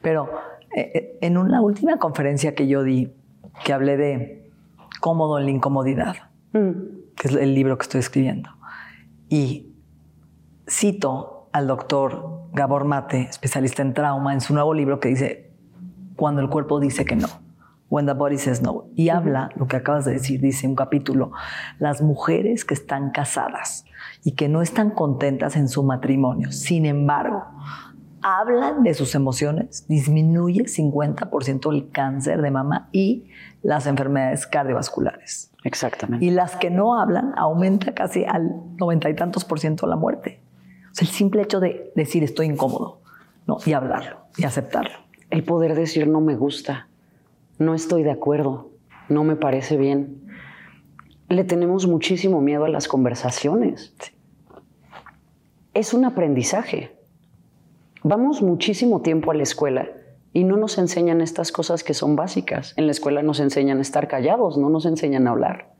Pero 0.00 0.28
eh, 0.74 0.90
eh, 0.94 1.18
en 1.20 1.38
una 1.38 1.60
última 1.60 1.98
conferencia 1.98 2.54
que 2.54 2.66
yo 2.66 2.82
di, 2.82 3.12
que 3.64 3.72
hablé 3.72 3.96
de 3.96 4.50
cómodo 5.00 5.38
en 5.38 5.44
la 5.44 5.50
incomodidad, 5.50 6.16
mm. 6.52 6.70
que 7.16 7.28
es 7.28 7.34
el 7.34 7.54
libro 7.54 7.78
que 7.78 7.82
estoy 7.82 8.00
escribiendo, 8.00 8.50
y 9.28 9.72
cito 10.68 11.48
al 11.52 11.66
doctor 11.66 12.42
Gabor 12.52 12.84
Mate, 12.84 13.28
especialista 13.30 13.82
en 13.82 13.94
trauma, 13.94 14.32
en 14.32 14.40
su 14.40 14.54
nuevo 14.54 14.74
libro 14.74 15.00
que 15.00 15.08
dice, 15.08 15.50
cuando 16.16 16.40
el 16.40 16.48
cuerpo 16.48 16.80
dice 16.80 17.04
que 17.04 17.16
no. 17.16 17.28
When 17.92 18.06
the 18.06 18.14
Body 18.14 18.38
Says 18.38 18.62
No. 18.62 18.86
Y 18.96 19.10
habla, 19.10 19.50
lo 19.54 19.66
que 19.66 19.76
acabas 19.76 20.06
de 20.06 20.12
decir, 20.12 20.40
dice 20.40 20.66
un 20.66 20.74
capítulo, 20.74 21.32
las 21.78 22.00
mujeres 22.00 22.64
que 22.64 22.72
están 22.72 23.10
casadas 23.10 23.84
y 24.24 24.32
que 24.32 24.48
no 24.48 24.62
están 24.62 24.92
contentas 24.92 25.56
en 25.56 25.68
su 25.68 25.82
matrimonio, 25.82 26.52
sin 26.52 26.86
embargo, 26.86 27.44
hablan 28.22 28.82
de 28.82 28.94
sus 28.94 29.14
emociones, 29.14 29.86
disminuye 29.88 30.62
50% 30.62 31.70
el 31.70 31.90
cáncer 31.90 32.40
de 32.40 32.50
mama 32.50 32.88
y 32.92 33.28
las 33.60 33.86
enfermedades 33.86 34.46
cardiovasculares. 34.46 35.52
Exactamente. 35.62 36.24
Y 36.24 36.30
las 36.30 36.56
que 36.56 36.70
no 36.70 36.98
hablan 36.98 37.34
aumenta 37.36 37.92
casi 37.92 38.24
al 38.24 38.52
noventa 38.78 39.10
y 39.10 39.14
tantos 39.14 39.44
por 39.44 39.60
ciento 39.60 39.86
la 39.86 39.96
muerte. 39.96 40.40
O 40.90 40.94
sea, 40.94 41.06
el 41.06 41.12
simple 41.12 41.42
hecho 41.42 41.60
de 41.60 41.92
decir 41.94 42.24
estoy 42.24 42.46
incómodo, 42.46 43.02
¿no? 43.46 43.58
Y 43.66 43.74
hablarlo 43.74 44.20
y 44.38 44.44
aceptarlo. 44.44 44.96
El 45.28 45.44
poder 45.44 45.74
decir 45.74 46.08
no 46.08 46.22
me 46.22 46.36
gusta, 46.36 46.88
no 47.64 47.74
estoy 47.74 48.02
de 48.02 48.10
acuerdo, 48.10 48.70
no 49.08 49.24
me 49.24 49.36
parece 49.36 49.76
bien. 49.76 50.22
Le 51.28 51.44
tenemos 51.44 51.86
muchísimo 51.86 52.40
miedo 52.40 52.64
a 52.64 52.68
las 52.68 52.88
conversaciones. 52.88 53.94
Es 55.72 55.94
un 55.94 56.04
aprendizaje. 56.04 56.96
Vamos 58.02 58.42
muchísimo 58.42 59.00
tiempo 59.00 59.30
a 59.30 59.34
la 59.34 59.44
escuela 59.44 59.88
y 60.32 60.44
no 60.44 60.56
nos 60.56 60.76
enseñan 60.78 61.20
estas 61.20 61.52
cosas 61.52 61.84
que 61.84 61.94
son 61.94 62.16
básicas. 62.16 62.74
En 62.76 62.86
la 62.86 62.92
escuela 62.92 63.22
nos 63.22 63.40
enseñan 63.40 63.78
a 63.78 63.82
estar 63.82 64.08
callados, 64.08 64.58
no 64.58 64.68
nos 64.68 64.84
enseñan 64.84 65.26
a 65.26 65.30
hablar. 65.30 65.72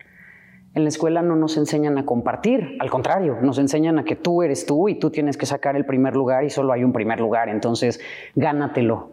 En 0.74 0.84
la 0.84 0.88
escuela 0.88 1.20
no 1.20 1.36
nos 1.36 1.58
enseñan 1.58 1.98
a 1.98 2.06
compartir, 2.06 2.78
al 2.80 2.88
contrario, 2.88 3.36
nos 3.42 3.58
enseñan 3.58 3.98
a 3.98 4.04
que 4.04 4.16
tú 4.16 4.42
eres 4.42 4.64
tú 4.64 4.88
y 4.88 4.98
tú 4.98 5.10
tienes 5.10 5.36
que 5.36 5.44
sacar 5.44 5.76
el 5.76 5.84
primer 5.84 6.16
lugar 6.16 6.44
y 6.44 6.50
solo 6.50 6.72
hay 6.72 6.82
un 6.82 6.94
primer 6.94 7.20
lugar, 7.20 7.50
entonces 7.50 8.00
gánatelo 8.34 9.11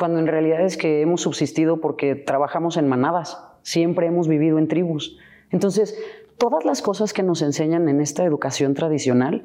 cuando 0.00 0.18
en 0.18 0.26
realidad 0.26 0.62
es 0.62 0.78
que 0.78 1.02
hemos 1.02 1.20
subsistido 1.20 1.82
porque 1.82 2.14
trabajamos 2.14 2.78
en 2.78 2.88
manadas, 2.88 3.38
siempre 3.60 4.06
hemos 4.06 4.28
vivido 4.28 4.58
en 4.58 4.66
tribus. 4.66 5.18
Entonces, 5.50 5.94
todas 6.38 6.64
las 6.64 6.80
cosas 6.80 7.12
que 7.12 7.22
nos 7.22 7.42
enseñan 7.42 7.86
en 7.86 8.00
esta 8.00 8.24
educación 8.24 8.72
tradicional 8.72 9.44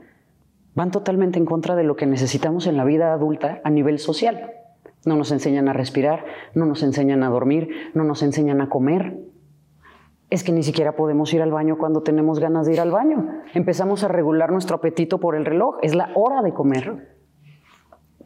van 0.74 0.92
totalmente 0.92 1.38
en 1.38 1.46
contra 1.46 1.76
de 1.76 1.84
lo 1.84 1.98
que 1.98 2.06
necesitamos 2.06 2.68
en 2.68 2.78
la 2.78 2.86
vida 2.86 3.12
adulta 3.12 3.60
a 3.66 3.70
nivel 3.70 4.00
social. 4.00 4.54
No 5.06 5.18
nos 5.18 5.34
enseñan 5.34 5.68
a 5.68 5.74
respirar, 5.74 6.24
no 6.54 6.66
nos 6.66 6.84
enseñan 6.84 7.24
a 7.24 7.30
dormir, 7.30 7.92
no 7.94 8.06
nos 8.06 8.24
enseñan 8.24 8.62
a 8.62 8.70
comer. 8.70 9.20
Es 10.30 10.46
que 10.46 10.54
ni 10.54 10.64
siquiera 10.64 10.96
podemos 10.96 11.34
ir 11.34 11.42
al 11.42 11.52
baño 11.52 11.78
cuando 11.78 12.02
tenemos 12.02 12.40
ganas 12.40 12.66
de 12.66 12.72
ir 12.72 12.80
al 12.80 12.92
baño. 12.92 13.42
Empezamos 13.54 14.06
a 14.06 14.08
regular 14.08 14.54
nuestro 14.54 14.78
apetito 14.78 15.20
por 15.20 15.36
el 15.36 15.44
reloj. 15.44 15.80
Es 15.82 15.96
la 15.96 16.12
hora 16.16 16.42
de 16.42 16.54
comer. 16.54 17.15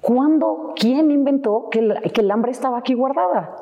¿Cuándo? 0.02 0.74
¿Quién 0.76 1.12
inventó 1.12 1.68
que 1.70 1.80
el, 1.80 2.32
hambre 2.32 2.52
estaba 2.52 2.78
aquí 2.78 2.94
guardada? 2.94 3.56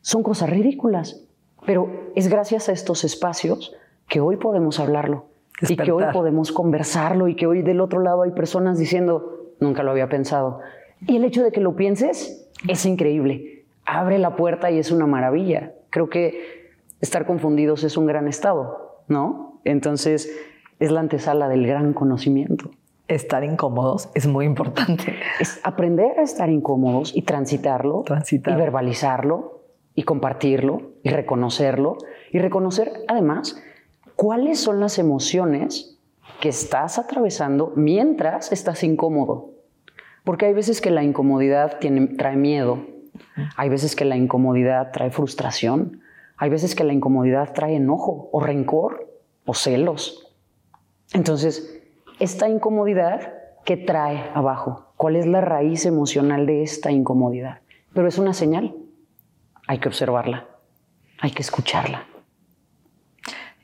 Son 0.00 0.22
cosas 0.22 0.50
ridículas, 0.50 1.24
pero 1.64 2.10
es 2.14 2.28
gracias 2.28 2.68
a 2.68 2.72
estos 2.72 3.04
espacios 3.04 3.74
que 4.08 4.20
hoy 4.20 4.36
podemos 4.36 4.80
hablarlo. 4.80 5.26
y 5.62 5.76
que 5.76 5.90
hoy 5.90 6.04
podemos 6.12 6.52
conversarlo 6.52 7.28
y 7.28 7.34
que 7.34 7.46
hoy 7.46 7.62
del 7.62 7.80
otro 7.80 8.00
lado 8.00 8.22
hay 8.22 8.32
personas 8.32 8.78
diciendo, 8.78 9.54
nunca 9.58 9.82
lo 9.82 9.90
había 9.90 10.08
pensado. 10.08 10.60
Y 11.06 11.16
el 11.16 11.24
hecho 11.24 11.42
de 11.42 11.52
que 11.52 11.60
lo 11.60 11.76
pienses 11.76 12.50
es 12.68 12.84
increíble. 12.84 13.64
Abre 13.84 14.18
la 14.18 14.36
puerta 14.36 14.70
y 14.70 14.78
es 14.78 14.90
una 14.90 15.06
maravilla. 15.06 15.72
Creo 15.90 16.10
que 16.10 16.72
estar 17.00 17.26
confundidos 17.26 17.84
es 17.84 17.96
un 17.96 18.06
gran 18.06 18.28
estado, 18.28 19.02
¿no? 19.08 19.60
Entonces 19.64 20.30
es 20.78 20.90
la 20.90 21.00
antesala 21.00 21.48
del 21.48 21.66
gran 21.66 21.92
conocimiento. 21.92 22.70
Estar 23.08 23.44
incómodos 23.44 24.08
es 24.14 24.26
muy 24.26 24.46
importante. 24.46 25.14
Es 25.38 25.60
aprender 25.62 26.18
a 26.18 26.22
estar 26.22 26.50
incómodos 26.50 27.14
y 27.14 27.22
transitarlo, 27.22 28.02
Transitar. 28.02 28.54
y 28.54 28.56
verbalizarlo 28.56 29.62
y 29.94 30.02
compartirlo 30.02 30.92
y 31.02 31.10
reconocerlo 31.10 31.98
y 32.32 32.38
reconocer 32.38 32.92
además 33.08 33.62
cuáles 34.16 34.58
son 34.58 34.80
las 34.80 34.98
emociones 34.98 35.98
que 36.40 36.48
estás 36.48 36.98
atravesando 36.98 37.72
mientras 37.76 38.52
estás 38.52 38.82
incómodo. 38.82 39.50
Porque 40.24 40.46
hay 40.46 40.54
veces 40.54 40.80
que 40.80 40.90
la 40.90 41.04
incomodidad 41.04 41.78
trae 42.18 42.36
miedo, 42.36 42.84
hay 43.56 43.68
veces 43.68 43.94
que 43.94 44.04
la 44.04 44.16
incomodidad 44.16 44.90
trae 44.90 45.10
frustración, 45.10 46.00
hay 46.36 46.50
veces 46.50 46.74
que 46.74 46.84
la 46.84 46.92
incomodidad 46.92 47.52
trae 47.52 47.76
enojo 47.76 48.28
o 48.32 48.40
rencor 48.40 49.08
o 49.46 49.54
celos. 49.54 50.34
Entonces, 51.14 51.75
esta 52.18 52.48
incomodidad, 52.48 53.34
¿qué 53.64 53.76
trae 53.76 54.30
abajo? 54.34 54.92
¿Cuál 54.96 55.16
es 55.16 55.26
la 55.26 55.40
raíz 55.40 55.86
emocional 55.86 56.46
de 56.46 56.62
esta 56.62 56.90
incomodidad? 56.90 57.60
Pero 57.92 58.08
es 58.08 58.18
una 58.18 58.32
señal. 58.32 58.74
Hay 59.66 59.78
que 59.78 59.88
observarla, 59.88 60.46
hay 61.20 61.32
que 61.32 61.42
escucharla. 61.42 62.06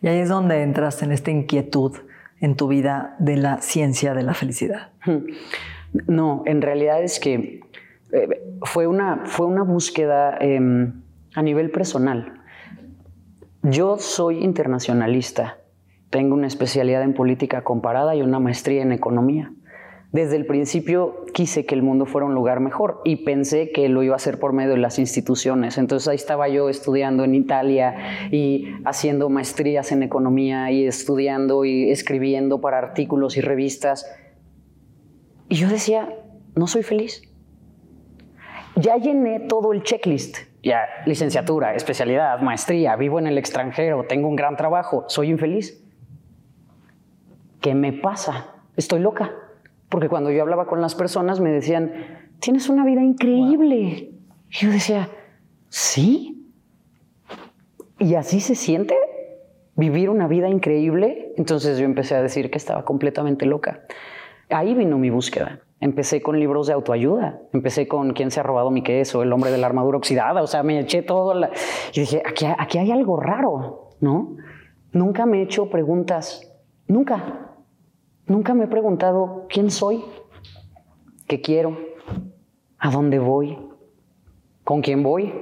Y 0.01 0.09
ahí 0.09 0.19
es 0.19 0.29
donde 0.29 0.63
entras 0.63 1.03
en 1.03 1.13
esta 1.13 1.31
inquietud 1.31 1.97
en 2.41 2.57
tu 2.57 2.67
vida 2.67 3.15
de 3.21 3.37
la 3.37 3.61
ciencia 3.61 4.15
de 4.15 4.25
la 4.25 4.35
felicidad. 4.35 4.91
No, 6.09 6.43
en 6.47 6.61
realidad 6.61 7.03
es 7.03 7.21
que 7.21 7.61
eh, 8.13 8.43
fue, 8.63 8.87
una, 8.87 9.23
fue 9.27 9.47
una 9.47 9.63
búsqueda 9.63 10.37
em, 10.41 11.03
a 11.35 11.43
nivel 11.43 11.71
personal. 11.71 12.41
Yo 13.63 13.97
soy 13.99 14.43
internacionalista, 14.43 15.59
tengo 16.13 16.35
una 16.35 16.47
especialidad 16.47 17.03
en 17.03 17.15
política 17.15 17.65
comparada 17.65 18.15
y 18.15 18.23
una 18.23 18.39
maestría 18.39 18.83
en 18.83 18.93
economía 18.93 19.53
desde 20.13 20.37
el 20.37 20.45
principio 20.45 21.25
quise 21.33 21.65
que 21.65 21.75
el 21.75 21.83
mundo 21.83 22.05
fuera 22.05 22.27
un 22.27 22.35
lugar 22.35 22.61
mejor 22.61 23.01
y 23.03 23.25
pensé 23.25 23.73
que 23.73 23.89
lo 23.89 24.03
iba 24.03 24.15
a 24.15 24.17
hacer 24.17 24.39
por 24.39 24.53
medio 24.53 24.73
de 24.73 24.77
las 24.77 24.99
instituciones. 24.99 25.79
Entonces 25.79 26.07
ahí 26.07 26.17
estaba 26.17 26.49
yo 26.49 26.69
estudiando 26.69 27.25
en 27.25 27.35
Italia 27.35 28.29
y 28.31 28.67
haciendo 28.85 29.31
maestrías 29.31 29.91
en 29.91 30.03
economía 30.03 30.71
y 30.71 30.87
estudiando 30.87 31.65
y 31.65 31.91
escribiendo 31.91 32.61
para 32.61 32.77
artículos 32.77 33.39
y 33.39 33.41
revistas. 33.41 34.07
Y 35.49 35.55
yo 35.55 35.69
decía, 35.69 36.15
no 36.55 36.67
soy 36.67 36.83
feliz. 36.83 37.23
Ya 38.77 38.99
llené 38.99 39.41
todo 39.41 39.73
el 39.73 39.83
checklist. 39.83 40.37
Ya, 40.63 40.83
licenciatura, 41.07 41.75
especialidad, 41.75 42.39
maestría, 42.41 42.95
vivo 42.97 43.19
en 43.19 43.27
el 43.27 43.37
extranjero, 43.37 44.05
tengo 44.05 44.29
un 44.29 44.37
gran 44.37 44.57
trabajo, 44.57 45.05
soy 45.09 45.31
infeliz. 45.31 45.82
¿Qué 47.63 47.75
me 47.75 47.93
pasa? 47.93 48.57
Estoy 48.77 49.01
loca. 49.01 49.33
Porque 49.89 50.09
cuando 50.09 50.31
yo 50.31 50.43
hablaba 50.43 50.67
con 50.67 50.81
las 50.81 50.95
personas 50.95 51.41
me 51.41 51.51
decían, 51.51 51.93
tienes 52.41 52.69
una 52.69 52.85
vida 52.85 53.03
increíble. 53.03 53.77
Y 54.51 54.57
yo 54.57 54.71
decía, 54.71 55.09
sí. 55.69 56.51
¿Y 57.99 58.17
así 58.17 58.41
se 58.41 58.55
siente? 58.55 58.97
¿Vivir 59.77 60.11
una 60.11 60.27
vida 60.27 60.49
increíble? 60.49 61.33
Entonces 61.37 61.79
yo 61.79 61.85
empecé 61.85 62.17
a 62.17 62.23
decir 62.23 62.51
que 62.51 62.59
estaba 62.59 62.85
completamente 62.85 63.47
loca. 63.47 63.85
Ahí 64.51 64.75
vino 64.75 64.99
mi 64.99 65.11
búsqueda. 65.11 65.61
Empecé 65.79 66.21
con 66.21 66.39
libros 66.41 66.67
de 66.67 66.73
autoayuda. 66.73 67.43
Empecé 67.53 67.87
con 67.87 68.13
¿Quién 68.13 68.31
se 68.31 68.41
ha 68.41 68.43
robado 68.43 68.71
mi 68.71 68.83
queso? 68.83 69.23
El 69.23 69.33
hombre 69.33 69.51
de 69.51 69.59
la 69.59 69.67
armadura 69.67 69.99
oxidada. 69.99 70.43
O 70.43 70.47
sea, 70.47 70.63
me 70.63 70.81
eché 70.81 71.03
todo. 71.03 71.35
Y 71.93 72.01
dije, 72.01 72.23
aquí, 72.27 72.47
aquí 72.59 72.79
hay 72.79 72.91
algo 72.91 73.19
raro, 73.21 73.91
¿no? 74.01 74.37
Nunca 74.93 75.27
me 75.27 75.39
he 75.39 75.43
hecho 75.43 75.71
preguntas. 75.71 76.53
Nunca. 76.89 77.52
Nunca 78.27 78.55
me 78.55 78.65
he 78.65 78.69
preguntado 78.69 79.47
quién 79.49 79.71
soy, 79.71 80.05
qué 81.27 81.41
quiero, 81.41 81.77
a 82.79 82.91
dónde 82.91 83.19
voy, 83.19 83.59
con 84.63 84.81
quién 84.81 85.03
voy, 85.03 85.33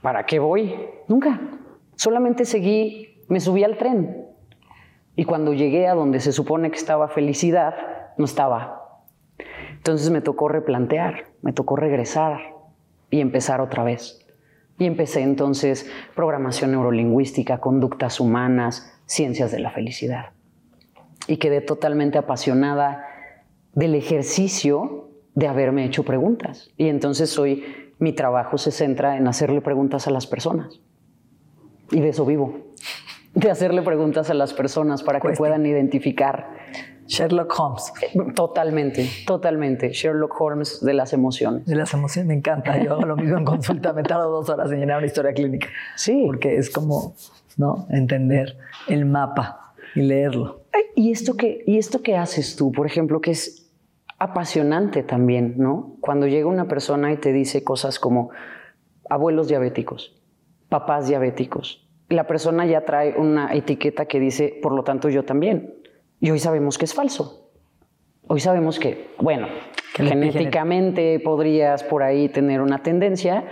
para 0.00 0.24
qué 0.24 0.38
voy. 0.38 0.74
Nunca. 1.06 1.38
Solamente 1.96 2.46
seguí, 2.46 3.22
me 3.28 3.40
subí 3.40 3.62
al 3.62 3.76
tren. 3.76 4.26
Y 5.16 5.24
cuando 5.24 5.52
llegué 5.52 5.86
a 5.86 5.94
donde 5.94 6.20
se 6.20 6.32
supone 6.32 6.70
que 6.70 6.78
estaba 6.78 7.08
felicidad, 7.08 7.74
no 8.16 8.24
estaba. 8.24 9.02
Entonces 9.72 10.10
me 10.10 10.22
tocó 10.22 10.48
replantear, 10.48 11.26
me 11.42 11.52
tocó 11.52 11.76
regresar 11.76 12.40
y 13.10 13.20
empezar 13.20 13.60
otra 13.60 13.84
vez. 13.84 14.26
Y 14.78 14.86
empecé 14.86 15.22
entonces 15.22 15.90
programación 16.14 16.70
neurolingüística, 16.70 17.58
conductas 17.58 18.18
humanas, 18.18 18.98
ciencias 19.04 19.50
de 19.50 19.58
la 19.58 19.70
felicidad 19.72 20.37
y 21.26 21.36
quedé 21.36 21.60
totalmente 21.60 22.18
apasionada 22.18 23.06
del 23.74 23.94
ejercicio 23.94 25.10
de 25.34 25.46
haberme 25.46 25.84
hecho 25.84 26.02
preguntas. 26.02 26.70
Y 26.76 26.88
entonces 26.88 27.38
hoy 27.38 27.64
mi 27.98 28.12
trabajo 28.12 28.58
se 28.58 28.70
centra 28.70 29.16
en 29.16 29.28
hacerle 29.28 29.60
preguntas 29.60 30.06
a 30.06 30.10
las 30.10 30.26
personas. 30.26 30.80
Y 31.90 32.00
de 32.00 32.08
eso 32.08 32.26
vivo, 32.26 32.58
de 33.34 33.50
hacerle 33.50 33.82
preguntas 33.82 34.30
a 34.30 34.34
las 34.34 34.52
personas 34.52 35.02
para 35.02 35.20
que 35.20 35.30
puedan 35.30 35.64
identificar. 35.66 36.50
Sherlock 37.06 37.54
Holmes. 37.58 37.92
Totalmente, 38.34 39.08
totalmente. 39.26 39.92
Sherlock 39.92 40.38
Holmes 40.38 40.84
de 40.84 40.92
las 40.92 41.14
emociones. 41.14 41.64
De 41.64 41.74
las 41.74 41.94
emociones, 41.94 42.26
me 42.26 42.34
encanta. 42.34 42.82
Yo 42.82 42.92
hago 42.92 43.06
lo 43.06 43.16
mismo 43.16 43.38
en 43.38 43.44
consulta, 43.44 43.94
me 43.94 44.02
tardo 44.02 44.30
dos 44.30 44.48
horas 44.50 44.70
en 44.72 44.80
llenar 44.80 44.98
una 44.98 45.06
historia 45.06 45.32
clínica. 45.32 45.68
Sí. 45.96 46.24
Porque 46.26 46.56
es 46.56 46.68
como, 46.68 47.14
¿no? 47.56 47.86
Entender 47.90 48.58
el 48.88 49.06
mapa 49.06 49.67
y 49.94 50.02
leerlo. 50.02 50.62
¿Y 50.94 51.12
esto, 51.12 51.36
que, 51.36 51.62
¿Y 51.66 51.78
esto 51.78 52.02
que 52.02 52.16
haces 52.16 52.56
tú, 52.56 52.72
por 52.72 52.86
ejemplo, 52.86 53.20
que 53.20 53.30
es 53.30 53.70
apasionante 54.18 55.02
también, 55.02 55.54
¿no? 55.56 55.96
Cuando 56.00 56.26
llega 56.26 56.46
una 56.46 56.66
persona 56.66 57.12
y 57.12 57.16
te 57.16 57.32
dice 57.32 57.62
cosas 57.62 57.98
como 57.98 58.30
abuelos 59.08 59.48
diabéticos, 59.48 60.20
papás 60.68 61.08
diabéticos, 61.08 61.88
la 62.08 62.26
persona 62.26 62.66
ya 62.66 62.84
trae 62.84 63.14
una 63.16 63.54
etiqueta 63.54 64.06
que 64.06 64.18
dice, 64.18 64.58
por 64.62 64.72
lo 64.72 64.82
tanto, 64.82 65.08
yo 65.08 65.24
también. 65.24 65.74
Y 66.20 66.30
hoy 66.30 66.38
sabemos 66.38 66.78
que 66.78 66.86
es 66.86 66.94
falso. 66.94 67.50
Hoy 68.26 68.40
sabemos 68.40 68.78
que, 68.78 69.08
bueno, 69.18 69.46
genéticamente 69.94 71.20
podrías 71.20 71.84
por 71.84 72.02
ahí 72.02 72.28
tener 72.28 72.60
una 72.60 72.82
tendencia, 72.82 73.44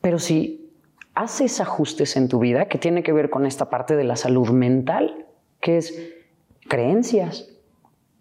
pero 0.00 0.18
si 0.18 0.72
haces 1.14 1.60
ajustes 1.60 2.16
en 2.16 2.28
tu 2.28 2.38
vida 2.38 2.66
que 2.66 2.78
tiene 2.78 3.02
que 3.02 3.12
ver 3.12 3.30
con 3.30 3.46
esta 3.46 3.70
parte 3.70 3.96
de 3.96 4.04
la 4.04 4.16
salud 4.16 4.50
mental, 4.50 5.23
que 5.64 5.78
es 5.78 6.14
creencias. 6.68 7.48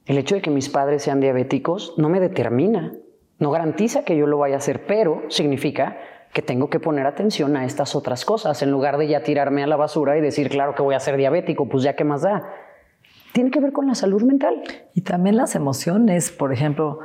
El 0.05 0.17
hecho 0.17 0.35
de 0.35 0.41
que 0.41 0.49
mis 0.49 0.69
padres 0.69 1.03
sean 1.03 1.19
diabéticos 1.19 1.93
no 1.97 2.07
me 2.07 2.21
determina, 2.21 2.93
no 3.37 3.51
garantiza 3.51 4.05
que 4.05 4.15
yo 4.15 4.27
lo 4.27 4.37
vaya 4.37 4.55
a 4.55 4.57
hacer, 4.59 4.85
pero 4.85 5.23
significa 5.27 5.97
que 6.33 6.41
tengo 6.41 6.69
que 6.69 6.79
poner 6.79 7.05
atención 7.05 7.57
a 7.57 7.65
estas 7.65 7.95
otras 7.95 8.23
cosas 8.23 8.61
en 8.61 8.71
lugar 8.71 8.97
de 8.97 9.09
ya 9.09 9.23
tirarme 9.23 9.61
a 9.61 9.67
la 9.67 9.75
basura 9.75 10.17
y 10.17 10.21
decir, 10.21 10.49
claro 10.49 10.73
que 10.73 10.81
voy 10.81 10.95
a 10.95 11.01
ser 11.01 11.17
diabético, 11.17 11.67
pues 11.67 11.83
ya 11.83 11.97
qué 11.97 12.05
más 12.05 12.21
da. 12.21 12.49
Tiene 13.33 13.51
que 13.51 13.59
ver 13.59 13.73
con 13.73 13.87
la 13.87 13.95
salud 13.95 14.23
mental. 14.23 14.63
Y 14.93 15.01
también 15.01 15.35
las 15.35 15.53
emociones, 15.55 16.31
por 16.31 16.53
ejemplo, 16.53 16.99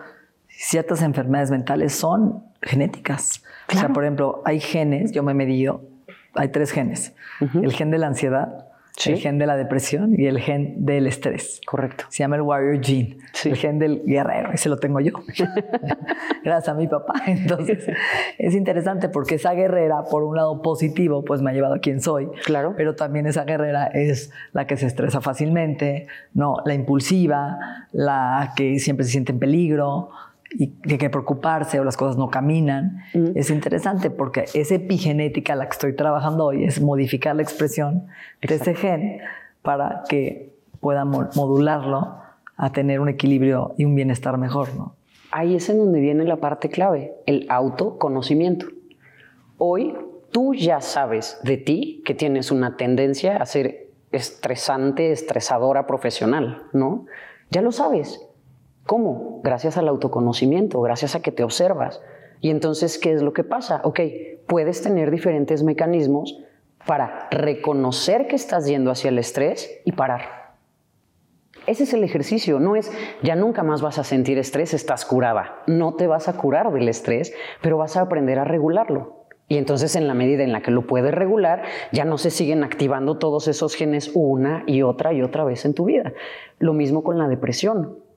ciertas 0.46 1.03
enfermedades 1.03 1.51
mentales 1.51 1.96
son 1.96 2.44
genéticas. 2.62 3.42
O 3.68 3.77
sea, 3.77 3.88
por 3.88 4.05
ejemplo, 4.05 4.40
hay 4.44 4.61
genes, 4.61 5.11
yo 5.11 5.24
me 5.24 5.33
he 5.33 5.35
medido, 5.35 5.83
hay 6.35 6.51
tres 6.51 6.70
genes. 6.70 7.12
El 7.61 7.72
gen 7.72 7.90
de 7.90 7.98
la 7.98 8.07
ansiedad, 8.07 8.67
el 9.07 9.19
gen 9.19 9.39
de 9.39 9.47
la 9.47 9.57
depresión 9.57 10.15
y 10.19 10.27
el 10.27 10.39
gen 10.41 10.85
del 10.85 11.07
estrés. 11.07 11.61
Correcto. 11.67 12.05
Se 12.09 12.19
llama 12.19 12.37
el 12.37 12.43
warrior 12.43 12.85
gene, 12.85 13.19
el 13.45 13.57
gen 13.57 13.79
del 13.79 14.03
guerrero, 14.05 14.51
ese 14.53 14.69
lo 14.69 14.79
tengo 14.79 15.01
yo, 15.01 15.13
gracias 16.45 16.69
a 16.69 16.75
mi 16.75 16.89
papá. 16.89 17.15
Entonces, 17.27 17.87
es 18.39 18.55
interesante 18.55 19.09
porque 19.09 19.37
esa 19.37 19.53
guerrera, 19.53 20.05
por 20.11 20.23
un 20.23 20.37
lado 20.37 20.63
positivo, 20.63 21.25
pues 21.25 21.43
me 21.43 21.51
ha 21.51 21.55
llevado 21.55 21.75
a 21.75 21.79
quien 21.79 22.01
soy. 22.01 22.29
Claro. 22.45 22.75
Pero 22.77 22.95
también 22.95 23.27
esa 23.27 23.45
guerrera 23.45 23.87
es 23.87 24.33
la 24.53 24.67
que 24.67 24.77
se 24.77 24.87
estresa 24.87 25.21
fácilmente, 25.21 26.07
no, 26.35 26.57
la 26.65 26.75
impulsiva, 26.75 27.87
la 27.93 28.53
que 28.57 28.79
siempre 28.79 29.05
se 29.05 29.13
siente 29.13 29.33
en 29.33 29.39
peligro, 29.39 30.11
y 30.51 30.75
hay 30.89 30.99
que 30.99 31.11
preocuparse 31.11 31.79
o 31.81 31.85
las 31.85 31.97
cosas 31.97 32.17
no 32.17 32.31
caminan. 32.31 33.03
Mm. 33.15 33.33
Es 33.35 33.51
interesante 33.51 34.11
porque 34.11 34.47
esa 34.55 34.75
epigenética 34.75 35.55
la 35.55 35.67
que 35.67 35.73
estoy 35.73 35.95
trabajando 35.95 36.47
hoy 36.47 36.65
es 36.65 36.81
modificar 36.81 37.37
la 37.37 37.43
expresión 37.43 38.07
de 38.41 38.55
ese 38.55 38.75
gen 38.75 39.21
para 39.63 40.05
que 40.09 40.55
pueda 40.81 41.05
modularlo 41.05 42.19
a 42.57 42.73
tener 42.73 43.01
un 43.01 43.09
equilibrio 43.09 43.75
y 43.77 43.85
un 43.85 43.95
bienestar 43.95 44.39
mejor, 44.39 44.75
¿no? 44.75 44.95
Ahí 45.31 45.55
es 45.55 45.69
en 45.69 45.79
donde 45.79 46.01
viene 46.01 46.25
la 46.25 46.37
parte 46.37 46.71
clave, 46.71 47.13
el 47.27 47.47
autoconocimiento. 47.51 48.67
Hoy 49.59 49.95
tú 50.33 50.55
ya 50.55 50.81
sabes 50.81 51.39
de 51.43 51.59
ti 51.59 52.03
que 52.05 52.15
tienes 52.15 52.51
una 52.51 52.77
tendencia 52.77 53.37
a 53.37 53.45
ser 53.45 53.89
estresante, 54.11 55.13
estresadora 55.13 55.87
profesional, 55.87 56.63
¿no? 56.73 57.05
Ya 57.51 57.61
lo 57.61 57.73
sabes. 57.73 58.28
¿Cómo? 58.88 59.42
Gracias 59.44 59.77
al 59.77 59.87
autoconocimiento, 59.87 60.81
gracias 60.81 61.14
a 61.14 61.20
que 61.20 61.31
te 61.31 61.44
observas. 61.44 62.01
Y 62.40 62.48
entonces, 62.48 62.96
¿qué 62.96 63.12
es 63.12 63.20
lo 63.20 63.35
que 63.35 63.44
pasa? 63.44 63.83
Ok, 63.85 64.01
puedes 64.46 64.81
tener 64.81 65.11
diferentes 65.11 65.62
mecanismos 65.62 66.42
para 66.87 67.29
reconocer 67.31 68.29
que 68.29 68.37
estás 68.37 68.66
yendo 68.66 68.90
hacia 68.90 69.11
el 69.11 69.18
estrés 69.18 69.83
y 69.85 69.92
parar. 69.92 70.55
Ese 71.66 71.83
es 71.83 71.92
el 71.92 72.03
ejercicio, 72.03 72.61
no 72.61 72.77
es 72.77 72.90
ya 73.22 73.37
nunca 73.37 73.62
más 73.62 73.83
vas 73.83 73.98
a 73.98 74.05
sentir 74.05 74.38
estrés, 74.38 74.72
estás 74.72 75.05
curada. 75.05 75.64
No 75.66 75.92
te 75.96 76.07
vas 76.07 76.27
a 76.27 76.38
curar 76.38 76.72
del 76.72 76.88
estrés, 76.88 77.35
pero 77.61 77.77
vas 77.77 77.98
a 77.98 78.01
aprender 78.01 78.38
a 78.38 78.44
regularlo. 78.44 79.27
Y 79.48 79.59
entonces 79.59 79.96
en 79.96 80.09
la 80.09 80.14
medida 80.14 80.44
en 80.44 80.53
la 80.53 80.62
que 80.62 80.70
lo 80.70 80.87
puedes 80.87 81.12
regular, 81.12 81.62
ya 81.92 82.07
no 82.07 82.16
se 82.16 82.31
siguen 82.31 82.64
activando 82.64 83.18
todos 83.18 83.48
esos 83.48 83.74
genes 83.74 84.12
una 84.14 84.64
y 84.66 84.81
otra 84.81 85.12
y 85.12 85.20
otra 85.20 85.44
vez 85.44 85.66
en 85.66 85.74
tu 85.74 85.85
vida. 85.85 86.14
Lo 86.59 86.72
mismo 86.72 87.03
con 87.03 87.18
la 87.18 87.29
depresión. 87.29 88.08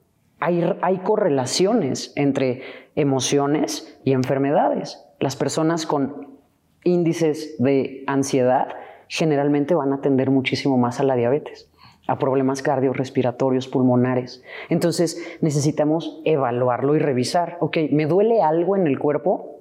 Hay, 0.44 0.98
correlaciones 1.04 2.12
entre 2.16 2.62
emociones 2.96 3.96
y 4.04 4.12
enfermedades. 4.12 5.06
Las 5.20 5.36
personas 5.36 5.86
con 5.86 6.40
índices 6.82 7.54
de 7.58 8.02
ansiedad 8.08 8.66
generalmente 9.06 9.76
van 9.76 9.92
a 9.92 10.00
tender 10.00 10.30
muchísimo 10.30 10.76
más 10.78 10.98
a 10.98 11.04
la 11.04 11.14
diabetes, 11.14 11.70
a 12.08 12.18
problemas 12.18 12.60
cardiorrespiratorios, 12.60 13.68
pulmonares. 13.68 14.42
Entonces 14.68 15.38
necesitamos 15.42 16.20
evaluarlo 16.24 16.96
y 16.96 16.98
revisar. 16.98 17.56
Ok, 17.60 17.78
¿me 17.92 18.06
duele 18.06 18.42
algo 18.42 18.74
en 18.74 18.88
el 18.88 18.98
cuerpo? 18.98 19.60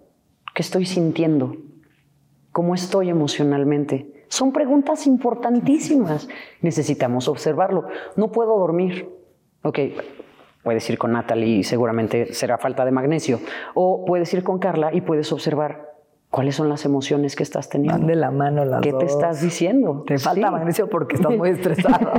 ¿Qué 0.56 0.63
estoy 0.63 0.88
sintiendo? 0.88 1.58
¿Cómo 2.52 2.74
estoy 2.74 3.10
emocionalmente? 3.10 4.26
Son 4.30 4.52
preguntas 4.52 5.06
importantísimas. 5.06 6.28
Necesitamos 6.62 7.28
observarlo. 7.28 7.86
No 8.15 8.32
puedo 8.32 8.58
dormir. 8.58 9.10
Ok, 9.63 9.80
puedes 10.63 10.89
ir 10.89 10.97
con 10.97 11.13
Natalie 11.13 11.58
y 11.58 11.63
seguramente 11.63 12.34
será 12.34 12.58
falta 12.58 12.86
de 12.86 12.91
magnesio. 12.91 13.39
O 13.74 14.06
puedes 14.06 14.34
ir 14.34 14.43
con 14.43 14.60
Carla 14.60 14.93
y 14.93 15.02
puedes 15.02 15.32
observar 15.32 15.91
cuáles 16.30 16.56
son 16.56 16.69
las 16.69 16.86
emociones 16.86 17.36
que 17.36 17.43
estás 17.43 17.69
teniendo. 17.69 18.00
Van 18.00 18.08
de 18.08 18.15
la 18.15 18.32
mano 18.32 18.63
las 18.65 18.82
¿Qué 18.82 18.93
te 18.93 19.06
estás 19.06 19.41
diciendo? 19.41 20.04
Te 20.08 20.17
falta 20.17 20.52
magnesio 20.52 20.89
porque 20.89 21.15
estás 21.15 21.36
muy 21.36 21.50
estresado. 21.52 22.12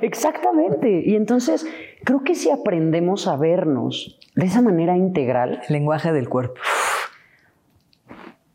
Exactamente. 0.00 1.02
Y 1.04 1.16
entonces 1.16 1.66
creo 2.04 2.22
que 2.22 2.34
si 2.34 2.50
aprendemos 2.50 3.26
a 3.26 3.36
vernos 3.36 4.18
de 4.34 4.46
esa 4.46 4.62
manera 4.62 4.96
integral. 4.96 5.60
El 5.68 5.72
lenguaje 5.72 6.12
del 6.12 6.28
cuerpo 6.28 6.60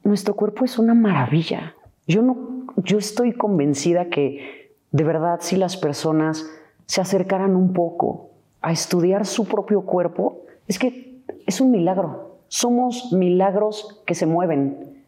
nuestro 0.03 0.35
cuerpo 0.35 0.65
es 0.65 0.79
una 0.79 0.93
maravilla. 0.93 1.75
Yo, 2.07 2.21
no, 2.21 2.65
yo 2.77 2.97
estoy 2.97 3.33
convencida 3.33 4.09
que 4.09 4.73
de 4.91 5.03
verdad 5.03 5.39
si 5.41 5.55
las 5.55 5.77
personas 5.77 6.49
se 6.85 7.01
acercaran 7.01 7.55
un 7.55 7.73
poco 7.73 8.30
a 8.61 8.71
estudiar 8.71 9.25
su 9.25 9.45
propio 9.45 9.81
cuerpo, 9.81 10.41
es 10.67 10.77
que 10.77 11.21
es 11.45 11.61
un 11.61 11.71
milagro. 11.71 12.37
Somos 12.47 13.11
milagros 13.11 14.01
que 14.05 14.15
se 14.15 14.25
mueven. 14.25 15.03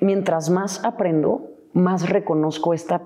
Mientras 0.00 0.48
más 0.48 0.84
aprendo, 0.84 1.50
más 1.72 2.08
reconozco 2.08 2.72
esta 2.74 3.02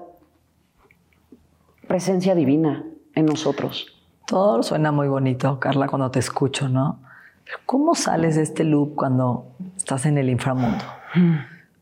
presencia 1.89 2.35
divina 2.35 2.85
en 3.15 3.27
nosotros. 3.27 3.87
Todo 4.27 4.63
suena 4.63 4.93
muy 4.93 5.09
bonito, 5.09 5.59
Carla, 5.59 5.89
cuando 5.89 6.11
te 6.11 6.19
escucho, 6.19 6.69
¿no? 6.69 7.01
¿Cómo 7.67 7.95
sales 7.95 8.37
de 8.37 8.43
este 8.43 8.65
loop 8.65 8.95
cuando 8.95 9.47
estás 9.77 10.07
en 10.07 10.17
el 10.17 10.31
inframundo? 10.31 10.85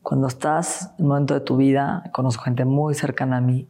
Cuando 0.03 0.27
estás 0.27 0.93
en 0.99 1.05
un 1.05 1.09
momento 1.11 1.35
de 1.35 1.41
tu 1.41 1.57
vida, 1.57 2.03
conozco 2.13 2.45
gente 2.45 2.65
muy 2.65 2.95
cercana 2.95 3.37
a 3.37 3.41
mí 3.41 3.69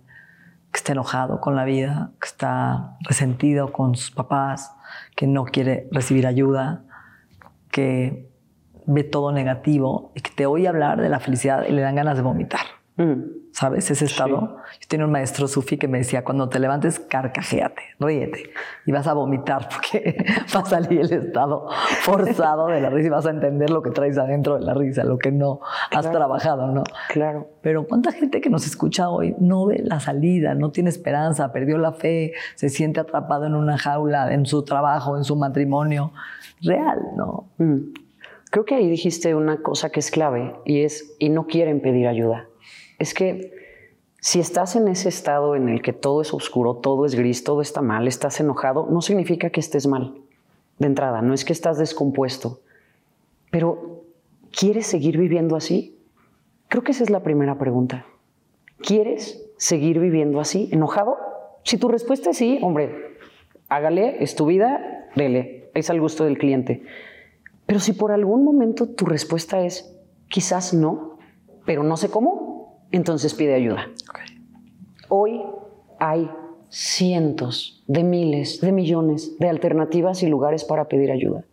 que 0.73 0.79
está 0.79 0.93
enojado 0.93 1.41
con 1.41 1.55
la 1.55 1.65
vida, 1.65 2.13
que 2.21 2.27
está 2.27 2.97
resentido 3.01 3.73
con 3.73 3.95
sus 3.95 4.11
papás, 4.11 4.75
que 5.15 5.27
no 5.27 5.45
quiere 5.45 5.89
recibir 5.93 6.27
ayuda, 6.27 6.85
que 7.71 8.31
ve 8.87 9.05
todo 9.05 9.33
negativo 9.33 10.13
y 10.15 10.21
que 10.21 10.31
te 10.31 10.47
oye 10.47 10.67
hablar 10.67 11.01
de 11.01 11.09
la 11.09 11.21
felicidad 11.21 11.65
y 11.69 11.73
le 11.73 11.83
dan 11.83 11.95
ganas 11.95 12.17
de 12.17 12.23
vomitar. 12.23 12.72
Mm. 12.97 13.43
¿Sabes? 13.53 13.91
Ese 13.91 14.07
estado. 14.07 14.57
Yo 14.81 14.89
tenía 14.89 15.07
un 15.07 15.13
maestro 15.13 15.47
sufi 15.47 15.77
que 15.77 15.87
me 15.87 15.99
decía, 15.99 16.25
cuando 16.25 16.49
te 16.49 16.59
levantes, 16.59 16.99
carcajéate, 16.99 17.83
ríete. 17.99 18.51
Y 18.87 18.93
vas 18.93 19.07
a 19.07 19.13
vomitar 19.13 19.69
porque 19.73 20.25
va 20.55 20.61
a 20.61 20.65
salir 20.65 21.01
el 21.01 21.13
estado 21.13 21.69
forzado 22.01 22.69
de 22.69 22.81
la 22.81 22.91
risa 22.91 23.07
y 23.07 23.11
vas 23.11 23.27
a 23.27 23.31
entender 23.31 23.71
lo 23.71 23.83
que 23.83 23.91
traes 23.91 24.19
adentro 24.19 24.59
de 24.59 24.65
la 24.65 24.75
risa, 24.75 25.05
lo 25.05 25.19
que 25.19 25.33
no 25.33 25.61
has 25.91 26.11
trabajado, 26.11 26.69
¿no? 26.69 26.85
Claro. 27.09 27.49
Pero 27.61 27.87
¿cuánta 27.87 28.13
gente 28.13 28.41
que 28.41 28.51
nos 28.51 28.67
escucha 28.67 29.09
hoy 29.09 29.35
no 29.39 29.67
ve 29.67 29.83
la 29.85 30.01
salida, 30.01 30.55
no 30.55 30.71
tiene 30.71 30.91
esperanza, 30.91 31.53
perdió 31.53 31.79
la 31.79 31.93
fe, 31.93 32.33
se 32.55 32.69
siente 32.69 33.01
atrapado 33.01 33.47
en 33.47 33.55
una 33.55 33.79
jaula, 33.79 34.33
en 34.33 34.47
su 34.47 34.65
trabajo, 34.65 35.17
en 35.17 35.25
su 35.25 35.37
matrimonio? 35.37 36.13
Real, 36.63 37.01
¿no? 37.17 37.49
Mm. 37.59 37.93
Creo 38.51 38.65
que 38.65 38.75
ahí 38.75 38.89
dijiste 38.89 39.35
una 39.35 39.63
cosa 39.63 39.91
que 39.91 40.01
es 40.01 40.11
clave 40.11 40.55
y 40.67 40.83
es, 40.83 41.17
y 41.19 41.31
no 41.31 41.47
quieren 41.47 41.81
pedir 41.81 42.07
ayuda 42.07 42.49
es 42.99 43.15
que 43.15 43.53
si 44.21 44.39
estás 44.39 44.77
en 44.77 44.87
ese 44.87 45.09
estado 45.09 45.57
en 45.57 45.69
el 45.69 45.83
que 45.83 45.93
todo 45.93 46.23
es 46.23 46.33
oscuro, 46.33 46.77
todo 46.77 47.07
es 47.07 47.15
gris, 47.17 47.43
todo 47.43 47.61
está 47.61 47.83
mal, 47.83 48.07
estás 48.07 48.39
enojado, 48.39 48.87
no 48.89 49.03
significa 49.03 49.51
que 49.51 49.61
estés 49.61 49.87
mal. 49.87 50.15
De 50.79 50.87
entrada, 50.87 51.23
no 51.23 51.35
es 51.35 51.45
que 51.45 51.53
estás 51.53 51.77
descompuesto. 51.79 52.61
Pero, 53.51 54.05
¿quieres 54.51 54.87
seguir 54.87 55.19
viviendo 55.19 55.57
así? 55.57 55.99
Creo 56.69 56.85
que 56.85 56.93
esa 56.93 57.03
es 57.03 57.11
la 57.11 57.23
primera 57.23 57.59
pregunta. 57.59 58.07
¿Quieres 58.79 59.45
seguir 59.57 59.99
viviendo 59.99 60.41
así, 60.41 60.69
enojado? 60.73 61.17
Si 61.65 61.77
tu 61.77 61.89
respuesta 61.89 62.31
es 62.31 62.37
sí, 62.37 62.59
hombre, 62.63 63.17
hágale, 63.69 64.23
es 64.23 64.37
tu 64.37 64.47
vida, 64.47 65.09
dele, 65.17 65.71
es 65.75 65.91
al 65.91 66.01
gusto 66.01 66.25
del 66.25 66.39
cliente. 66.39 66.85
Pero 67.67 67.81
si 67.81 67.93
por 67.93 68.13
algún 68.13 68.45
momento 68.45 68.89
tu 68.89 69.05
respuesta 69.05 69.61
es 69.63 69.97
quizás 70.29 70.75
no, 70.75 71.19
pero 71.65 71.83
no 71.83 71.97
sé 71.97 72.09
cómo, 72.09 72.52
entonces 72.93 73.35
pide 73.35 73.55
ayuda. 73.55 73.89
Hoy 75.09 75.43
hay 75.99 76.31
cientos 76.69 77.83
de 77.87 78.03
miles, 78.03 78.61
de 78.61 78.73
millones 78.73 79.39
de 79.39 79.49
alternativas 79.49 80.23
y 80.23 80.27
lugares 80.27 80.65
para 80.65 80.89
pedir 80.89 81.11
ayuda. 81.11 81.45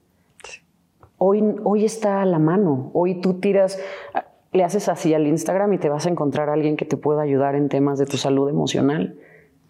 Hoy, 1.18 1.44
hoy 1.66 1.84
está 1.84 2.22
a 2.22 2.26
la 2.26 2.40
mano. 2.40 2.92
Hoy 2.94 3.20
tú 3.20 3.36
tiras, 3.42 3.78
le 4.54 4.64
haces 4.64 4.88
así 4.88 5.14
al 5.14 5.28
Instagram 5.28 5.74
y 5.74 5.78
te 5.78 5.90
vas 5.90 6.06
a 6.06 6.10
encontrar 6.10 6.50
a 6.50 6.54
alguien 6.54 6.78
que 6.78 6.86
te 6.86 6.96
pueda 6.96 7.22
ayudar 7.22 7.56
en 7.56 7.68
temas 7.68 8.00
de 8.00 8.06
tu 8.06 8.16
salud 8.16 8.50
emocional. 8.50 9.18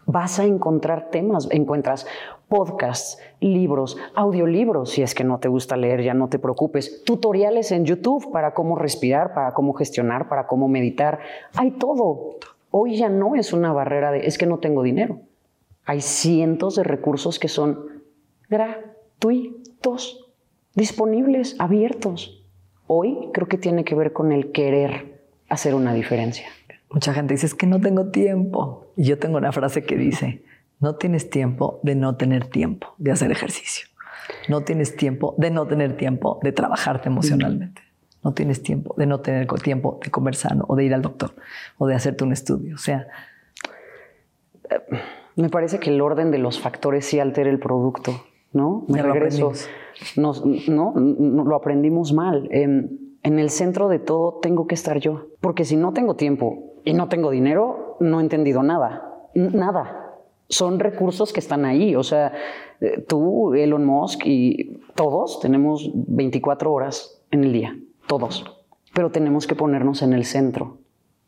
Vas 0.05 0.39
a 0.39 0.45
encontrar 0.45 1.10
temas, 1.10 1.47
encuentras 1.51 2.05
podcasts, 2.49 3.19
libros, 3.39 3.97
audiolibros, 4.15 4.89
si 4.89 5.03
es 5.03 5.15
que 5.15 5.23
no 5.23 5.39
te 5.39 5.47
gusta 5.47 5.77
leer, 5.77 6.03
ya 6.03 6.13
no 6.13 6.27
te 6.27 6.39
preocupes, 6.39 7.03
tutoriales 7.05 7.71
en 7.71 7.85
YouTube 7.85 8.31
para 8.31 8.53
cómo 8.53 8.75
respirar, 8.75 9.33
para 9.33 9.53
cómo 9.53 9.73
gestionar, 9.73 10.27
para 10.27 10.47
cómo 10.47 10.67
meditar. 10.67 11.19
Hay 11.53 11.71
todo. 11.71 12.38
Hoy 12.71 12.97
ya 12.97 13.07
no 13.07 13.35
es 13.35 13.53
una 13.53 13.71
barrera 13.71 14.12
de, 14.12 14.25
es 14.25 14.38
que 14.38 14.45
no 14.45 14.57
tengo 14.57 14.83
dinero. 14.83 15.21
Hay 15.85 16.01
cientos 16.01 16.75
de 16.75 16.83
recursos 16.83 17.39
que 17.39 17.47
son 17.47 18.03
gratuitos, 18.49 20.31
disponibles, 20.75 21.55
abiertos. 21.59 22.45
Hoy 22.88 23.29
creo 23.33 23.47
que 23.47 23.57
tiene 23.57 23.83
que 23.83 23.95
ver 23.95 24.12
con 24.13 24.31
el 24.31 24.51
querer 24.51 25.21
hacer 25.47 25.75
una 25.75 25.93
diferencia. 25.93 26.47
Mucha 26.91 27.13
gente 27.13 27.35
dice, 27.35 27.45
es 27.45 27.53
que 27.53 27.67
no 27.67 27.79
tengo 27.79 28.09
tiempo. 28.09 28.88
Y 28.95 29.03
yo 29.03 29.19
tengo 29.19 29.38
una 29.38 29.51
frase 29.51 29.83
que 29.83 29.95
dice, 29.95 30.43
no 30.79 30.95
tienes 30.95 31.29
tiempo 31.29 31.79
de 31.83 31.95
no 31.95 32.15
tener 32.15 32.47
tiempo 32.47 32.93
de 32.97 33.11
hacer 33.11 33.31
ejercicio. 33.31 33.87
No 34.47 34.61
tienes 34.61 34.95
tiempo 34.95 35.35
de 35.37 35.51
no 35.51 35.67
tener 35.67 35.97
tiempo 35.97 36.39
de 36.41 36.51
trabajarte 36.51 37.09
emocionalmente. 37.09 37.81
No 38.23 38.33
tienes 38.33 38.63
tiempo 38.63 38.93
de 38.97 39.05
no 39.05 39.21
tener 39.21 39.47
tiempo 39.61 39.99
de 40.03 40.11
comer 40.11 40.35
sano 40.35 40.65
o 40.67 40.75
de 40.75 40.85
ir 40.85 40.93
al 40.93 41.01
doctor 41.01 41.33
o 41.77 41.87
de 41.87 41.95
hacerte 41.95 42.23
un 42.23 42.31
estudio. 42.31 42.75
O 42.75 42.77
sea, 42.77 43.07
me 45.35 45.49
parece 45.49 45.79
que 45.79 45.89
el 45.89 46.01
orden 46.01 46.31
de 46.31 46.37
los 46.37 46.59
factores 46.59 47.05
sí 47.05 47.19
altera 47.19 47.49
el 47.49 47.59
producto, 47.59 48.11
¿no? 48.53 48.85
Me 48.87 49.01
regreso. 49.01 49.51
no, 50.15 50.33
lo 50.95 51.55
aprendimos 51.55 52.13
mal. 52.13 52.47
En, 52.51 53.17
en 53.23 53.39
el 53.39 53.49
centro 53.49 53.89
de 53.89 53.99
todo 53.99 54.39
tengo 54.41 54.67
que 54.67 54.75
estar 54.75 54.99
yo, 54.99 55.27
porque 55.41 55.65
si 55.65 55.75
no 55.75 55.91
tengo 55.93 56.15
tiempo 56.15 56.75
y 56.85 56.93
no 56.93 57.09
tengo 57.09 57.31
dinero, 57.31 57.97
no 57.99 58.19
he 58.19 58.23
entendido 58.23 58.63
nada. 58.63 59.05
Nada 59.33 59.98
son 60.49 60.79
recursos 60.79 61.31
que 61.31 61.39
están 61.39 61.65
ahí. 61.65 61.95
O 61.95 62.03
sea, 62.03 62.33
eh, 62.81 63.05
tú, 63.07 63.53
Elon 63.53 63.85
Musk 63.85 64.25
y 64.25 64.79
todos 64.95 65.39
tenemos 65.39 65.91
24 65.93 66.73
horas 66.73 67.23
en 67.31 67.43
el 67.43 67.53
día, 67.53 67.77
todos. 68.07 68.43
Pero 68.93 69.12
tenemos 69.12 69.47
que 69.47 69.55
ponernos 69.55 70.01
en 70.01 70.13
el 70.13 70.25
centro, 70.25 70.79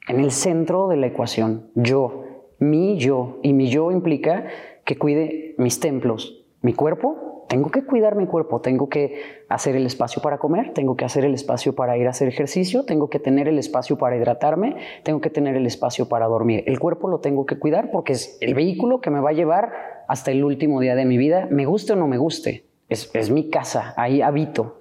en 0.08 0.20
el 0.20 0.32
centro 0.32 0.88
de 0.88 0.98
la 0.98 1.08
ecuación. 1.08 1.70
Yo, 1.76 2.26
mi 2.60 2.98
yo. 2.98 3.40
Y 3.44 3.54
mi 3.54 3.70
yo 3.70 3.92
implica 3.92 4.48
que 4.84 4.98
cuide 4.98 5.56
mis 5.58 5.80
templos, 5.80 6.44
mi 6.62 6.74
cuerpo, 6.74 7.31
tengo 7.52 7.70
que 7.70 7.84
cuidar 7.84 8.16
mi 8.16 8.28
cuerpo, 8.28 8.62
tengo 8.62 8.88
que 8.88 9.24
hacer 9.50 9.76
el 9.76 9.86
espacio 9.86 10.22
para 10.22 10.38
comer, 10.38 10.74
tengo 10.74 10.96
que 10.96 11.04
hacer 11.04 11.26
el 11.26 11.34
espacio 11.34 11.76
para 11.76 11.98
ir 11.98 12.08
a 12.08 12.12
hacer 12.12 12.30
ejercicio, 12.30 12.86
tengo 12.86 13.10
que 13.10 13.20
tener 13.20 13.50
el 13.50 13.60
espacio 13.60 13.98
para 13.98 14.16
hidratarme, 14.16 14.78
tengo 15.04 15.20
que 15.20 15.30
tener 15.30 15.58
el 15.58 15.66
espacio 15.66 16.08
para 16.08 16.28
dormir. 16.28 16.64
El 16.66 16.80
cuerpo 16.80 17.10
lo 17.10 17.20
tengo 17.20 17.46
que 17.46 17.60
cuidar 17.60 17.92
porque 17.92 18.14
es 18.14 18.38
el 18.40 18.54
vehículo 18.54 19.02
que 19.02 19.10
me 19.10 19.20
va 19.20 19.32
a 19.32 19.34
llevar 19.34 19.74
hasta 20.08 20.32
el 20.32 20.46
último 20.46 20.80
día 20.80 20.96
de 20.96 21.04
mi 21.04 21.18
vida, 21.18 21.50
me 21.52 21.66
guste 21.66 21.92
o 21.92 21.98
no 21.98 22.08
me 22.08 22.18
guste. 22.18 22.64
Es, 22.88 23.12
es 23.14 23.30
mi 23.30 23.50
casa, 23.50 23.94
ahí 23.98 24.22
habito. 24.22 24.78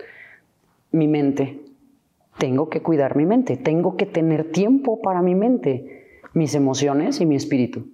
Mi 0.92 1.08
mente, 1.08 1.58
tengo 2.38 2.70
que 2.70 2.82
cuidar 2.82 3.16
mi 3.16 3.26
mente, 3.26 3.56
tengo 3.56 3.96
que 3.96 4.06
tener 4.06 4.52
tiempo 4.52 5.02
para 5.02 5.22
mi 5.22 5.34
mente, 5.34 6.20
mis 6.34 6.54
emociones 6.54 7.20
y 7.20 7.26
mi 7.26 7.34
espíritu. 7.34 7.88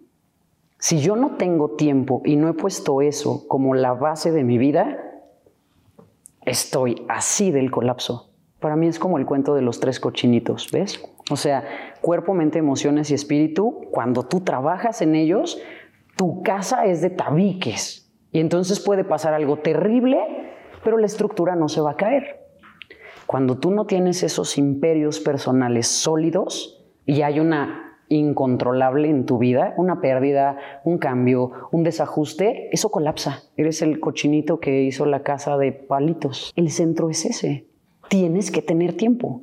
Si 0.79 1.01
yo 1.01 1.17
no 1.17 1.37
tengo 1.37 1.71
tiempo 1.71 2.23
y 2.25 2.37
no 2.37 2.49
he 2.49 2.53
puesto 2.53 3.01
eso 3.01 3.47
como 3.49 3.75
la 3.75 3.95
base 3.95 4.31
de 4.31 4.45
mi 4.45 4.59
vida, 4.59 4.99
estoy 6.45 7.05
así 7.09 7.51
del 7.51 7.71
colapso. 7.71 8.31
Para 8.61 8.77
mí 8.77 8.87
es 8.87 8.99
como 8.99 9.19
el 9.19 9.27
cuento 9.27 9.55
de 9.55 9.63
los 9.63 9.81
tres 9.81 10.01
cochinitos, 10.01 10.71
¿ves? 10.73 11.03
O 11.31 11.37
sea, 11.37 11.65
cuerpo, 12.01 12.35
mente, 12.35 12.59
emociones 12.59 13.11
y 13.11 13.15
espíritu, 13.15 13.87
cuando 13.91 14.23
tú 14.23 14.41
trabajas 14.41 15.03
en 15.03 15.15
ellos, 15.15 15.61
tu 16.17 16.43
casa 16.43 16.87
es 16.87 17.01
de 17.01 17.11
tabiques. 17.11 18.13
Y 18.33 18.41
entonces 18.41 18.81
puede 18.81 19.05
pasar 19.05 19.35
algo 19.35 19.59
terrible, 19.59 20.19
pero 20.85 20.99
la 20.99 21.07
estructura 21.07 21.57
no 21.57 21.69
se 21.69 21.81
va 21.81 21.93
a 21.93 21.97
caer. 21.97 22.47
Cuando 23.27 23.59
tú 23.59 23.71
no 23.71 23.87
tienes 23.87 24.23
esos 24.23 24.57
imperios 24.57 25.21
personales 25.21 25.89
sólidos 25.89 26.87
y 27.05 27.23
hay 27.23 27.41
una 27.41 27.86
incontrolable 28.09 29.09
en 29.09 29.27
tu 29.27 29.39
vida, 29.39 29.75
una 29.77 30.01
pérdida, 30.01 30.59
un 30.85 30.99
cambio, 30.99 31.53
un 31.73 31.83
desajuste, 31.83 32.69
eso 32.73 32.91
colapsa. 32.91 33.43
Eres 33.57 33.83
el 33.83 34.01
cochinito 34.01 34.61
que 34.61 34.83
hizo 34.83 35.07
la 35.07 35.23
casa 35.23 35.57
de 35.57 35.73
palitos. 35.73 36.53
El 36.57 36.71
centro 36.71 37.11
es 37.11 37.25
ese. 37.25 37.67
Tienes 38.09 38.51
que 38.51 38.63
tener 38.63 38.97
tiempo. 38.97 39.43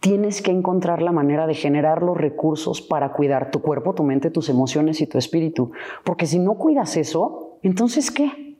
Tienes 0.00 0.42
que 0.42 0.50
encontrar 0.50 1.02
la 1.02 1.12
manera 1.12 1.46
de 1.46 1.54
generar 1.54 2.02
los 2.02 2.16
recursos 2.16 2.80
para 2.82 3.12
cuidar 3.12 3.50
tu 3.50 3.60
cuerpo, 3.60 3.94
tu 3.94 4.04
mente, 4.04 4.30
tus 4.30 4.48
emociones 4.48 5.00
y 5.00 5.06
tu 5.06 5.18
espíritu. 5.18 5.72
Porque 6.04 6.26
si 6.26 6.38
no 6.38 6.54
cuidas 6.54 6.96
eso, 6.96 7.58
entonces 7.62 8.10
¿qué? 8.10 8.56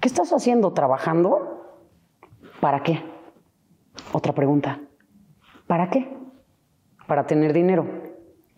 ¿Qué 0.00 0.08
estás 0.08 0.32
haciendo? 0.32 0.72
¿Trabajando? 0.72 1.62
¿Para 2.60 2.82
qué? 2.82 3.00
Otra 4.12 4.32
pregunta. 4.34 4.80
¿Para 5.66 5.88
qué? 5.90 6.08
Para 7.06 7.26
tener 7.26 7.52
dinero 7.52 8.11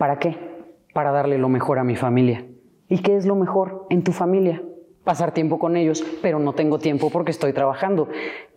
¿Para 0.05 0.19
qué? 0.19 0.37
Para 0.93 1.13
darle 1.13 1.39
lo 1.39 1.49
mejor 1.49 1.79
a 1.79 1.83
mi 1.83 1.97
familia. 1.97 2.45
¿Y 2.91 2.99
qué 2.99 3.17
es 3.17 3.25
lo 3.25 3.37
mejor 3.37 3.87
en 3.89 4.05
tu 4.05 4.13
familia? 4.13 4.63
Pasar 5.03 5.33
tiempo 5.33 5.59
con 5.59 5.79
ellos, 5.79 6.05
pero 6.21 6.39
no 6.39 6.53
tengo 6.53 6.79
tiempo 6.79 7.09
porque 7.09 7.31
estoy 7.31 7.55
trabajando. 7.55 8.11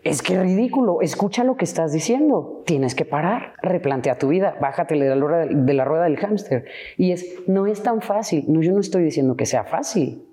Es 0.03 0.21
que 0.21 0.37
ridículo, 0.43 0.99
escucha 0.99 1.45
lo 1.45 1.55
que 1.55 1.63
estás 1.63 1.93
diciendo. 1.93 2.63
Tienes 2.65 2.95
que 2.95 3.05
parar, 3.05 3.53
replantea 3.61 4.17
tu 4.17 4.27
vida, 4.27 4.57
bájate 4.59 4.95
de 4.95 5.07
la, 5.07 5.15
rueda, 5.15 5.45
de 5.45 5.73
la 5.73 5.85
rueda 5.85 6.03
del 6.03 6.17
hámster. 6.17 6.65
Y 6.97 7.13
es, 7.13 7.39
no 7.47 7.65
es 7.65 7.81
tan 7.81 8.01
fácil. 8.01 8.43
No, 8.49 8.61
yo 8.61 8.73
no 8.73 8.81
estoy 8.81 9.05
diciendo 9.05 9.37
que 9.37 9.45
sea 9.45 9.63
fácil. 9.63 10.25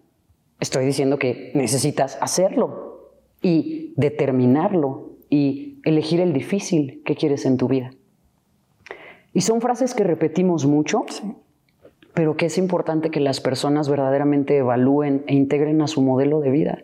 Estoy 0.58 0.84
diciendo 0.84 1.20
que 1.20 1.52
necesitas 1.54 2.18
hacerlo 2.20 3.12
y 3.40 3.94
determinarlo 3.96 5.12
y 5.30 5.80
elegir 5.84 6.20
el 6.20 6.32
difícil 6.32 7.02
que 7.04 7.14
quieres 7.14 7.46
en 7.46 7.56
tu 7.56 7.68
vida. 7.68 7.92
Y 9.34 9.40
son 9.40 9.60
frases 9.60 9.94
que 9.94 10.04
repetimos 10.04 10.64
mucho, 10.64 11.04
pero 12.14 12.36
que 12.36 12.46
es 12.46 12.56
importante 12.56 13.10
que 13.10 13.20
las 13.20 13.40
personas 13.40 13.88
verdaderamente 13.88 14.56
evalúen 14.56 15.24
e 15.26 15.34
integren 15.34 15.82
a 15.82 15.88
su 15.88 16.00
modelo 16.00 16.40
de 16.40 16.50
vida. 16.50 16.78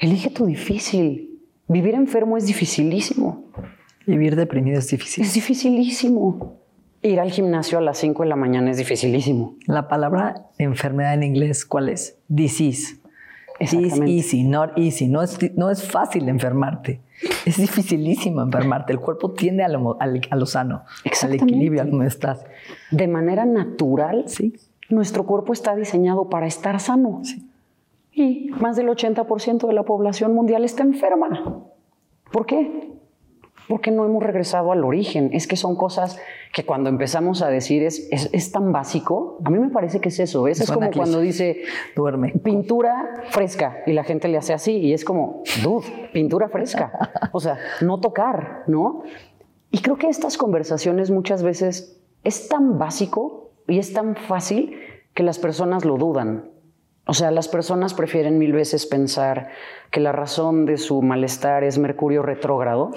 Elige 0.00 0.30
tu 0.30 0.46
difícil. 0.46 1.40
Vivir 1.68 1.94
enfermo 1.94 2.36
es 2.36 2.46
dificilísimo. 2.46 3.44
Vivir 4.06 4.36
deprimido 4.36 4.78
es 4.78 4.88
difícil. 4.88 5.24
Es 5.24 5.34
dificilísimo. 5.34 6.56
Ir 7.02 7.20
al 7.20 7.30
gimnasio 7.30 7.78
a 7.78 7.80
las 7.80 7.98
5 7.98 8.24
de 8.24 8.28
la 8.28 8.36
mañana 8.36 8.72
es 8.72 8.78
dificilísimo. 8.78 9.54
La 9.66 9.86
palabra 9.86 10.46
enfermedad 10.58 11.14
en 11.14 11.22
inglés, 11.22 11.64
¿cuál 11.64 11.88
es? 11.90 12.18
Disease. 12.26 12.96
Easy, 13.60 14.44
not 14.44 14.76
easy. 14.76 15.06
No 15.06 15.22
es, 15.22 15.38
no 15.56 15.70
es 15.70 15.84
fácil 15.84 16.28
enfermarte. 16.28 17.00
Es 17.44 17.56
dificilísimo 17.56 18.42
enfermarte. 18.42 18.92
El 18.92 19.00
cuerpo 19.00 19.32
tiende 19.32 19.64
a 19.64 19.68
lo, 19.68 20.46
sano, 20.46 20.84
al 21.22 21.34
equilibrio, 21.34 21.82
al 21.82 22.02
estás. 22.02 22.44
De 22.90 23.08
manera 23.08 23.44
natural, 23.44 24.24
sí. 24.26 24.54
nuestro 24.88 25.24
cuerpo 25.24 25.52
está 25.52 25.74
diseñado 25.74 26.28
para 26.28 26.46
estar 26.46 26.78
sano. 26.80 27.22
Y 28.12 28.50
más 28.60 28.76
del 28.76 28.88
80% 28.88 29.66
de 29.66 29.72
la 29.72 29.84
población 29.84 30.34
mundial 30.34 30.64
está 30.64 30.82
enferma. 30.82 31.62
¿Por 32.32 32.46
qué? 32.46 32.97
Porque 33.68 33.90
no 33.90 34.04
hemos 34.04 34.22
regresado 34.22 34.72
al 34.72 34.84
origen. 34.84 35.30
Es 35.32 35.46
que 35.46 35.56
son 35.56 35.76
cosas 35.76 36.18
que 36.52 36.64
cuando 36.64 36.88
empezamos 36.88 37.42
a 37.42 37.48
decir 37.48 37.82
es, 37.82 38.08
es, 38.10 38.50
tan 38.50 38.72
básico, 38.72 39.38
a 39.44 39.50
mí 39.50 39.58
me 39.58 39.68
parece 39.68 40.00
que 40.00 40.08
es 40.08 40.18
eso. 40.18 40.48
Es, 40.48 40.60
es 40.60 40.70
como 40.70 40.90
cuando 40.90 41.20
dice 41.20 41.62
duerme 41.94 42.32
pintura 42.32 43.24
fresca 43.30 43.82
y 43.86 43.92
la 43.92 44.04
gente 44.04 44.28
le 44.28 44.38
hace 44.38 44.54
así 44.54 44.78
y 44.78 44.94
es 44.94 45.04
como, 45.04 45.42
dude, 45.62 45.86
pintura 46.12 46.48
fresca. 46.48 46.92
O 47.32 47.40
sea, 47.40 47.58
no 47.82 48.00
tocar, 48.00 48.64
¿no? 48.68 49.02
Y 49.70 49.78
creo 49.78 49.96
que 49.96 50.08
estas 50.08 50.38
conversaciones 50.38 51.10
muchas 51.10 51.42
veces 51.42 52.00
es 52.24 52.48
tan 52.48 52.78
básico 52.78 53.50
y 53.66 53.78
es 53.78 53.92
tan 53.92 54.16
fácil 54.16 54.78
que 55.12 55.22
las 55.22 55.38
personas 55.38 55.84
lo 55.84 55.98
dudan. 55.98 56.50
O 57.06 57.14
sea, 57.14 57.30
las 57.30 57.48
personas 57.48 57.92
prefieren 57.92 58.38
mil 58.38 58.52
veces 58.52 58.86
pensar 58.86 59.48
que 59.90 60.00
la 60.00 60.12
razón 60.12 60.64
de 60.64 60.78
su 60.78 61.02
malestar 61.02 61.64
es 61.64 61.78
Mercurio 61.78 62.22
retrógrado 62.22 62.92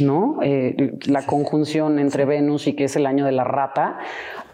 ¿no? 0.00 0.38
Eh, 0.42 0.98
la 1.06 1.26
conjunción 1.26 1.98
entre 1.98 2.24
Venus 2.24 2.66
y 2.66 2.74
que 2.74 2.84
es 2.84 2.96
el 2.96 3.06
año 3.06 3.24
de 3.24 3.32
la 3.32 3.44
rata, 3.44 3.98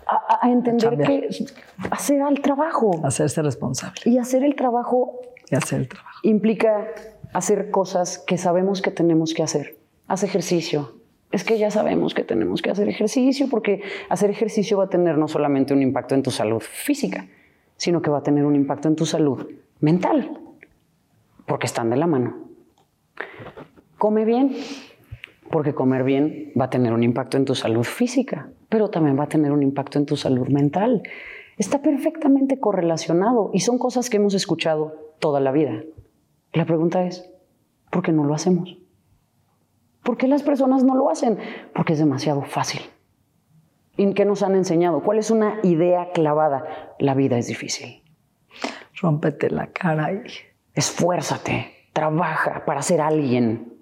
a, 0.07 0.51
entender 0.51 0.99
que 0.99 1.29
hacer 1.91 2.21
el 2.29 2.41
trabajo. 2.41 2.91
Hacerse 3.05 3.43
responsable. 3.43 4.01
Y 4.05 4.19
hacer 4.19 4.43
el 4.43 4.55
trabajo. 4.55 5.21
Y 5.51 5.55
hacer 5.55 5.81
el 5.81 5.89
trabajo. 5.89 6.19
Implica 6.23 6.89
hacer 7.33 7.71
cosas 7.71 8.19
que 8.19 8.37
sabemos 8.39 8.83
que 8.83 8.91
tenemos 8.91 9.35
que 9.35 9.43
hacer. 9.43 9.77
Haz 10.09 10.23
ejercicio. 10.23 10.95
Es 11.31 11.45
que 11.45 11.59
ya 11.59 11.71
sabemos 11.71 12.13
que 12.13 12.25
tenemos 12.25 12.61
que 12.61 12.71
hacer 12.71 12.89
ejercicio 12.89 13.49
porque 13.49 13.83
hacer 14.09 14.31
ejercicio 14.31 14.79
va 14.79 14.85
a 14.85 14.89
tener 14.89 15.17
no 15.17 15.29
solamente 15.29 15.73
un 15.73 15.83
impacto 15.83 16.17
en 16.17 16.25
tu 16.25 16.33
salud 16.33 16.61
física, 16.61 17.29
sino 17.77 18.03
que 18.03 18.11
va 18.11 18.19
a 18.19 18.23
tener 18.23 18.45
un 18.45 18.57
impacto 18.57 18.89
en 18.89 18.97
tu 18.97 19.07
salud 19.07 19.47
mental, 19.79 20.39
porque 21.47 21.67
están 21.67 21.89
de 21.89 21.97
la 21.97 22.09
mano. 22.09 22.49
Come 23.97 24.25
bien, 24.25 24.57
porque 25.51 25.75
comer 25.75 26.05
bien 26.05 26.53
va 26.59 26.67
a 26.67 26.71
tener 26.71 26.93
un 26.93 27.03
impacto 27.03 27.37
en 27.37 27.45
tu 27.45 27.55
salud 27.55 27.85
física, 27.85 28.51
pero 28.69 28.89
también 28.89 29.19
va 29.19 29.25
a 29.25 29.29
tener 29.29 29.53
un 29.53 29.63
impacto 29.63 29.99
en 29.99 30.07
tu 30.07 30.17
salud 30.17 30.49
mental. 30.49 31.03
Está 31.59 31.83
perfectamente 31.83 32.59
correlacionado 32.59 33.51
y 33.53 33.61
son 33.61 33.79
cosas 33.79 34.09
que 34.09 34.17
hemos 34.17 34.35
escuchado 34.35 35.15
toda 35.19 35.41
la 35.41 35.53
vida. 35.53 35.83
La 36.53 36.65
pregunta 36.65 37.05
es, 37.05 37.31
¿por 37.91 38.03
qué 38.03 38.13
no 38.13 38.25
lo 38.25 38.35
hacemos? 38.35 38.79
¿Por 40.03 40.17
qué 40.17 40.29
las 40.29 40.43
personas 40.43 40.85
no 40.85 40.95
lo 40.95 41.11
hacen? 41.11 41.39
Porque 41.75 41.93
es 41.93 41.99
demasiado 41.99 42.43
fácil. 42.43 42.81
¿Y 43.97 44.15
qué 44.15 44.25
nos 44.25 44.43
han 44.43 44.55
enseñado? 44.55 45.03
¿Cuál 45.03 45.19
es 45.19 45.31
una 45.31 45.59
idea 45.63 46.11
clavada? 46.13 46.95
La 46.99 47.15
vida 47.15 47.37
es 47.37 47.49
difícil. 47.49 48.03
Rómpete 49.01 49.51
la 49.51 49.67
cara 49.69 50.13
y 50.13 50.23
esfuérzate, 50.75 51.89
trabaja 51.93 52.65
para 52.65 52.83
ser 52.83 53.01
alguien. 53.01 53.80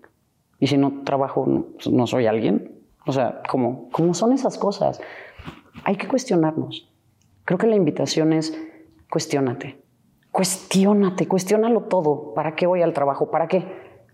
Y 0.58 0.66
si 0.66 0.76
no 0.76 1.02
trabajo, 1.04 1.46
no, 1.90 2.06
soy 2.06 2.26
alguien. 2.26 2.80
O 3.06 3.12
sea, 3.12 3.42
¿cómo, 3.48 3.88
¿cómo 3.90 4.14
son 4.14 4.32
esas 4.32 4.58
cosas? 4.58 5.00
Hay 5.84 5.96
que 5.96 6.08
cuestionarnos. 6.08 6.92
Creo 7.44 7.58
que 7.58 7.66
la 7.66 7.76
invitación 7.76 8.32
es 8.32 8.58
cuestiónate. 9.10 9.82
Cuestiónate, 10.30 11.26
cuestiónalo 11.26 11.82
todo. 11.84 12.34
¿Para 12.34 12.54
qué 12.54 12.66
voy 12.66 12.82
al 12.82 12.92
trabajo? 12.92 13.30
¿Para 13.30 13.48
qué? 13.48 13.64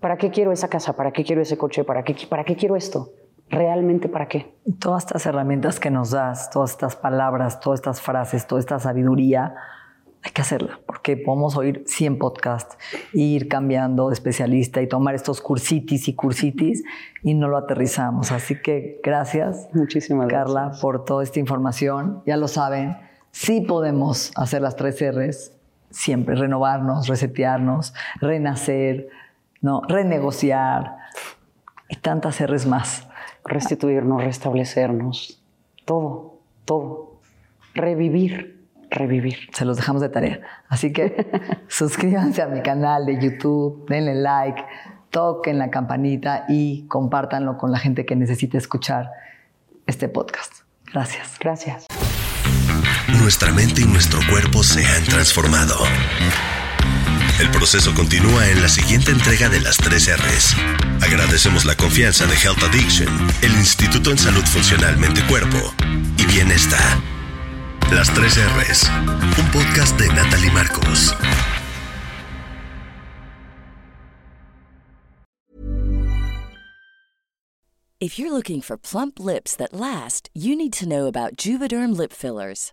¿Para 0.01 0.17
qué 0.17 0.31
quiero 0.31 0.53
esa 0.53 0.69
casa? 0.69 0.95
¿Para 0.95 1.13
qué 1.13 1.25
quiero 1.25 1.43
ese 1.43 1.57
coche? 1.57 1.83
¿Para 1.83 2.05
qué, 2.05 2.15
para 2.29 2.45
qué 2.45 2.57
quiero 2.57 2.77
esto? 2.77 3.11
¿Realmente 3.49 4.09
para 4.09 4.29
qué? 4.29 4.55
Todas 4.79 5.05
estas 5.05 5.27
herramientas 5.27 5.81
que 5.81 5.91
nos 5.91 6.11
das, 6.11 6.51
todas 6.51 6.73
estas 6.73 6.97
palabras, 6.97 7.61
todas 7.61 7.79
estas 7.79 8.01
frases, 8.01 8.47
toda 8.47 8.61
esta 8.61 8.79
sabiduría, 8.79 9.55
hay 10.25 10.33
que 10.33 10.41
hacerla, 10.41 10.81
porque 10.87 11.19
podemos 11.19 11.55
oír 11.55 11.85
100 11.87 12.19
podcasts, 12.19 12.79
ir 13.13 13.47
cambiando 13.47 14.09
de 14.09 14.15
especialista 14.15 14.81
y 14.81 14.89
tomar 14.89 15.15
estos 15.15 15.43
cursitis 15.43 16.09
y 16.09 16.15
cursitis 16.15 16.83
y 17.23 17.35
no 17.35 17.47
lo 17.49 17.59
aterrizamos. 17.59 18.33
Así 18.33 18.59
que 18.61 19.01
gracias, 19.05 19.69
muchísimas 19.75 20.29
Carla, 20.29 20.73
por 20.81 21.05
toda 21.05 21.23
esta 21.23 21.41
información. 21.41 22.23
Ya 22.25 22.39
lo 22.39 22.49
saben, 22.49 22.97
sí 23.33 23.61
podemos 23.61 24.33
hacer 24.35 24.63
las 24.63 24.77
tres 24.77 24.99
R's, 25.03 25.53
siempre 25.91 26.37
renovarnos, 26.37 27.07
resetearnos, 27.07 27.93
renacer, 28.19 29.11
¿no? 29.61 29.83
renegociar 29.87 30.97
y 31.91 31.97
tantas 31.97 32.41
R's 32.41 32.65
más. 32.65 33.07
Restituirnos, 33.45 34.25
restablecernos, 34.25 35.43
todo, 35.85 36.39
todo. 36.65 37.21
Revivir 37.75 38.54
revivir. 38.95 39.37
Se 39.53 39.65
los 39.65 39.77
dejamos 39.77 40.03
de 40.03 40.09
tarea. 40.09 40.41
Así 40.69 40.93
que 40.93 41.31
suscríbanse 41.69 42.43
a 42.43 42.47
mi 42.47 42.63
canal 42.63 43.07
de 43.07 43.21
YouTube, 43.21 43.87
denle 43.89 44.15
like, 44.15 44.63
toquen 45.11 45.59
la 45.59 45.71
campanita 45.71 46.45
y 46.49 46.87
compártanlo 46.89 47.57
con 47.57 47.71
la 47.71 47.79
gente 47.79 48.07
que 48.07 48.17
necesite 48.17 48.59
escuchar 48.59 49.11
este 49.87 50.09
podcast. 50.09 50.53
Gracias. 50.93 51.37
Gracias. 51.39 51.87
Nuestra 53.21 53.53
mente 53.53 53.83
y 53.83 53.85
nuestro 53.85 54.21
cuerpo 54.31 54.63
se 54.63 54.85
han 54.85 55.05
transformado. 55.05 55.75
El 57.41 57.51
proceso 57.51 57.93
continúa 57.95 58.49
en 58.49 58.63
la 58.63 58.69
siguiente 58.69 59.11
entrega 59.11 59.49
de 59.49 59.61
las 59.61 59.77
3 59.77 60.17
R's. 60.19 60.57
Agradecemos 61.03 61.65
la 61.65 61.77
confianza 61.77 62.27
de 62.27 62.35
Health 62.35 62.63
Addiction, 62.63 63.09
el 63.43 63.53
Instituto 63.53 64.11
en 64.11 64.19
Salud 64.19 64.45
Funcional 64.45 64.97
Mente 64.99 65.21
Cuerpo 65.27 65.59
y 66.17 66.27
Bienestar. 66.27 67.14
Las 67.93 68.13
3 68.15 68.39
R's, 68.57 68.89
un 69.39 69.51
podcast 69.53 69.97
de 69.99 70.09
Natalie 70.09 70.51
Marcos. 70.51 71.15
If 78.01 78.19
you're 78.19 78.33
looking 78.33 78.61
for 78.61 78.77
plump 78.77 79.19
lips 79.21 79.57
that 79.57 79.73
last, 79.73 80.29
you 80.35 80.57
need 80.57 80.73
to 80.75 80.89
know 80.89 81.07
about 81.07 81.37
Juvederm 81.37 81.97
lip 81.97 82.13
fillers. 82.13 82.73